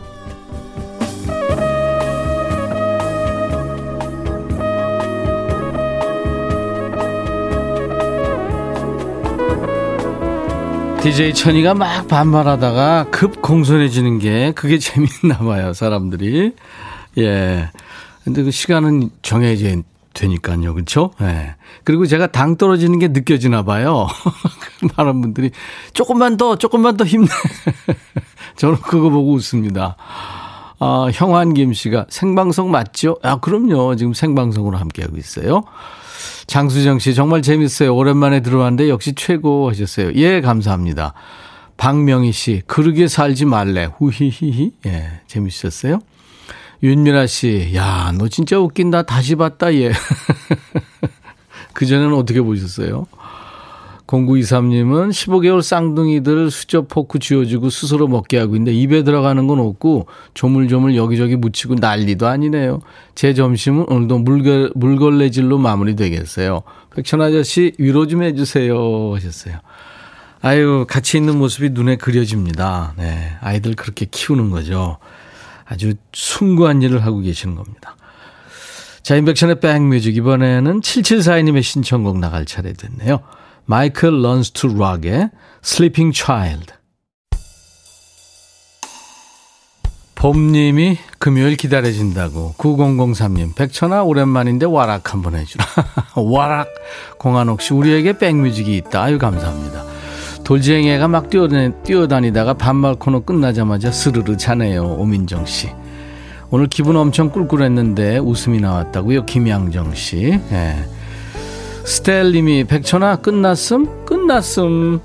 DJ 11.01 11.33
천이가 11.35 11.75
막 11.75 12.09
반말하다가 12.09 13.07
급 13.13 13.41
공손해지는 13.41 14.19
게 14.19 14.51
그게 14.57 14.81
재밌나 14.83 15.39
봐요, 15.39 15.73
사람들이. 15.75 16.57
예. 17.19 17.71
근데 18.25 18.43
그 18.43 18.51
시간은 18.51 19.11
정해져 19.23 19.69
되니까요. 20.15 20.73
그렇죠? 20.75 21.11
예. 21.21 21.57
그리고 21.83 22.07
제가 22.07 22.29
당 22.29 22.57
떨어지는 22.57 22.99
게 22.99 23.09
느껴지나 23.09 23.65
봐요. 23.65 24.07
많은 24.97 25.21
분들이 25.21 25.51
조금만 25.93 26.37
더 26.37 26.57
조금만 26.57 26.97
더 26.97 27.05
힘내. 27.05 27.29
저는 28.57 28.77
그거 28.77 29.11
보고 29.11 29.33
웃습니다. 29.33 29.97
아, 30.79 31.09
형환김 31.13 31.73
씨가 31.73 32.07
생방송 32.09 32.71
맞죠? 32.71 33.19
아, 33.23 33.37
그럼요. 33.41 33.97
지금 33.97 34.15
생방송으로 34.15 34.79
함께하고 34.79 35.17
있어요. 35.17 35.63
장수정 36.47 36.99
씨 36.99 37.15
정말 37.15 37.43
재밌어요. 37.43 37.95
오랜만에 37.95 38.41
들어왔는데 38.41 38.89
역시 38.89 39.15
최고 39.15 39.69
하셨어요. 39.71 40.13
예, 40.15 40.41
감사합니다. 40.41 41.15
박명희 41.77 42.33
씨 42.33 42.63
그러게 42.67 43.09
살지 43.09 43.47
말래. 43.47 43.89
후히히히. 43.97 44.73
예, 44.87 45.21
재밌으셨어요? 45.27 46.01
윤미라 46.85 47.27
씨, 47.27 47.71
야, 47.75 48.13
너 48.19 48.29
진짜 48.29 48.61
웃긴다. 48.61 49.05
다시 49.05 49.37
봤다, 49.37 49.73
얘. 49.73 49.91
그전에는 51.73 52.13
어떻게 52.13 52.43
보셨어요? 52.43 53.07
0923님은 54.07 55.09
15개월 55.09 55.63
쌍둥이들 55.63 56.51
수저 56.51 56.83
포크 56.83 57.19
쥐어주고 57.19 57.71
스스로 57.71 58.07
먹게 58.07 58.39
하고 58.39 58.55
있는데 58.57 58.75
입에 58.75 59.03
들어가는 59.03 59.47
건 59.47 59.61
없고 59.61 60.09
조물조물 60.35 60.95
여기저기 60.95 61.37
묻히고 61.37 61.77
난리도 61.77 62.27
아니네요. 62.27 62.81
제 63.15 63.33
점심은 63.33 63.87
오늘도 63.89 64.19
물걸, 64.19 64.73
물걸레질로 64.75 65.57
마무리 65.57 65.97
되겠어요. 65.97 66.65
백천 66.95 67.23
아저씨 67.23 67.73
위로 67.79 68.07
좀 68.07 68.23
해주세요 68.23 69.15
하셨어요. 69.15 69.55
아유, 70.43 70.85
같이 70.87 71.17
있는 71.17 71.39
모습이 71.39 71.71
눈에 71.71 71.97
그려집니다. 71.97 72.93
네. 72.99 73.39
아이들 73.41 73.75
그렇게 73.75 74.05
키우는 74.05 74.51
거죠. 74.51 74.99
아주 75.65 75.95
숭고한 76.13 76.83
일을 76.83 77.05
하고 77.05 77.21
계시는 77.21 77.55
겁니다. 77.55 77.97
자, 79.03 79.17
임백천의 79.17 79.61
백뮤직. 79.61 80.17
이번에는 80.17 80.81
7742님의 80.81 81.63
신청곡 81.63 82.19
나갈 82.19 82.47
차례 82.47 82.73
됐네요. 82.73 83.21
Michael 83.67 84.23
Learns 84.23 84.53
to 84.53 84.69
Rock의 84.69 85.31
Sleeping 85.63 86.17
Child. 86.17 86.75
봄님이 90.15 90.97
금요일 91.19 91.55
기다려진다고 91.57 92.55
9003님 92.57 93.55
백천아 93.55 94.05
오랜만인데 94.05 94.65
와락 94.65 95.13
한번 95.13 95.35
해주라 95.37 95.67
와락 96.17 96.69
공한옥 97.19 97.61
씨 97.61 97.75
우리에게 97.75 98.17
백뮤직이 98.17 98.75
있다 98.79 99.03
아유 99.03 99.19
감사합니다 99.19 99.94
돌쟁이 100.45 100.89
애가 100.89 101.09
막 101.09 101.31
뛰어다니다가 101.31 102.55
반말 102.55 102.95
코너 102.95 103.21
끝나자마자 103.21 103.91
스르르 103.91 104.37
자네요 104.37 104.97
오민정 104.99 105.47
씨 105.47 105.69
오늘 106.51 106.67
기분 106.69 106.97
엄청 106.97 107.31
꿀꿀했는데 107.31 108.19
웃음이 108.19 108.61
나왔다고요 108.61 109.25
김양정 109.27 109.95
씨 109.95 110.39
예. 110.53 110.77
스텔님이 111.85 112.65
백천아 112.65 113.17
끝났음 113.17 114.05
끝났음 114.05 115.01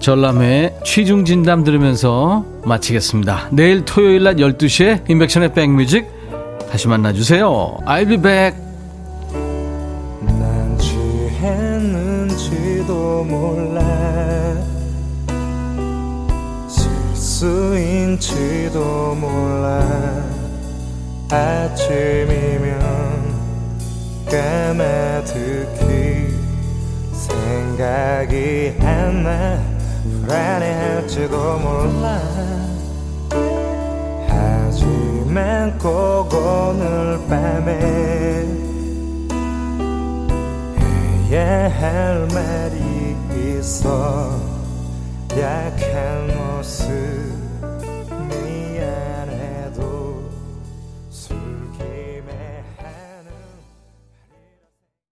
전람회 0.00 0.78
취중 0.84 1.24
진담 1.24 1.64
들으면서 1.64 2.44
마치겠습니다. 2.64 3.48
내일 3.50 3.84
토요일 3.84 4.22
낮 4.22 4.36
12시에 4.36 5.08
인백션의 5.10 5.54
백뮤직 5.54 6.06
다시 6.70 6.86
만나주세요. 6.88 7.78
I'll 7.84 8.08
be 8.08 8.16
back. 8.16 8.67
실수인지도 17.38 19.14
몰라. 19.14 19.78
아침이면 21.30 22.80
까마득히 24.28 26.34
생각이 27.12 28.74
안 28.80 29.22
나 29.22 29.62
불안해할지도 30.02 31.58
몰라. 31.58 32.20
하지만 34.26 35.78
꼭 35.78 36.34
오늘 36.34 37.20
밤에 37.28 38.48
해야 41.30 41.70
할 41.78 42.26
말이 42.34 43.16
있어 43.58 44.57
약한 45.36 46.26
모습 46.28 47.37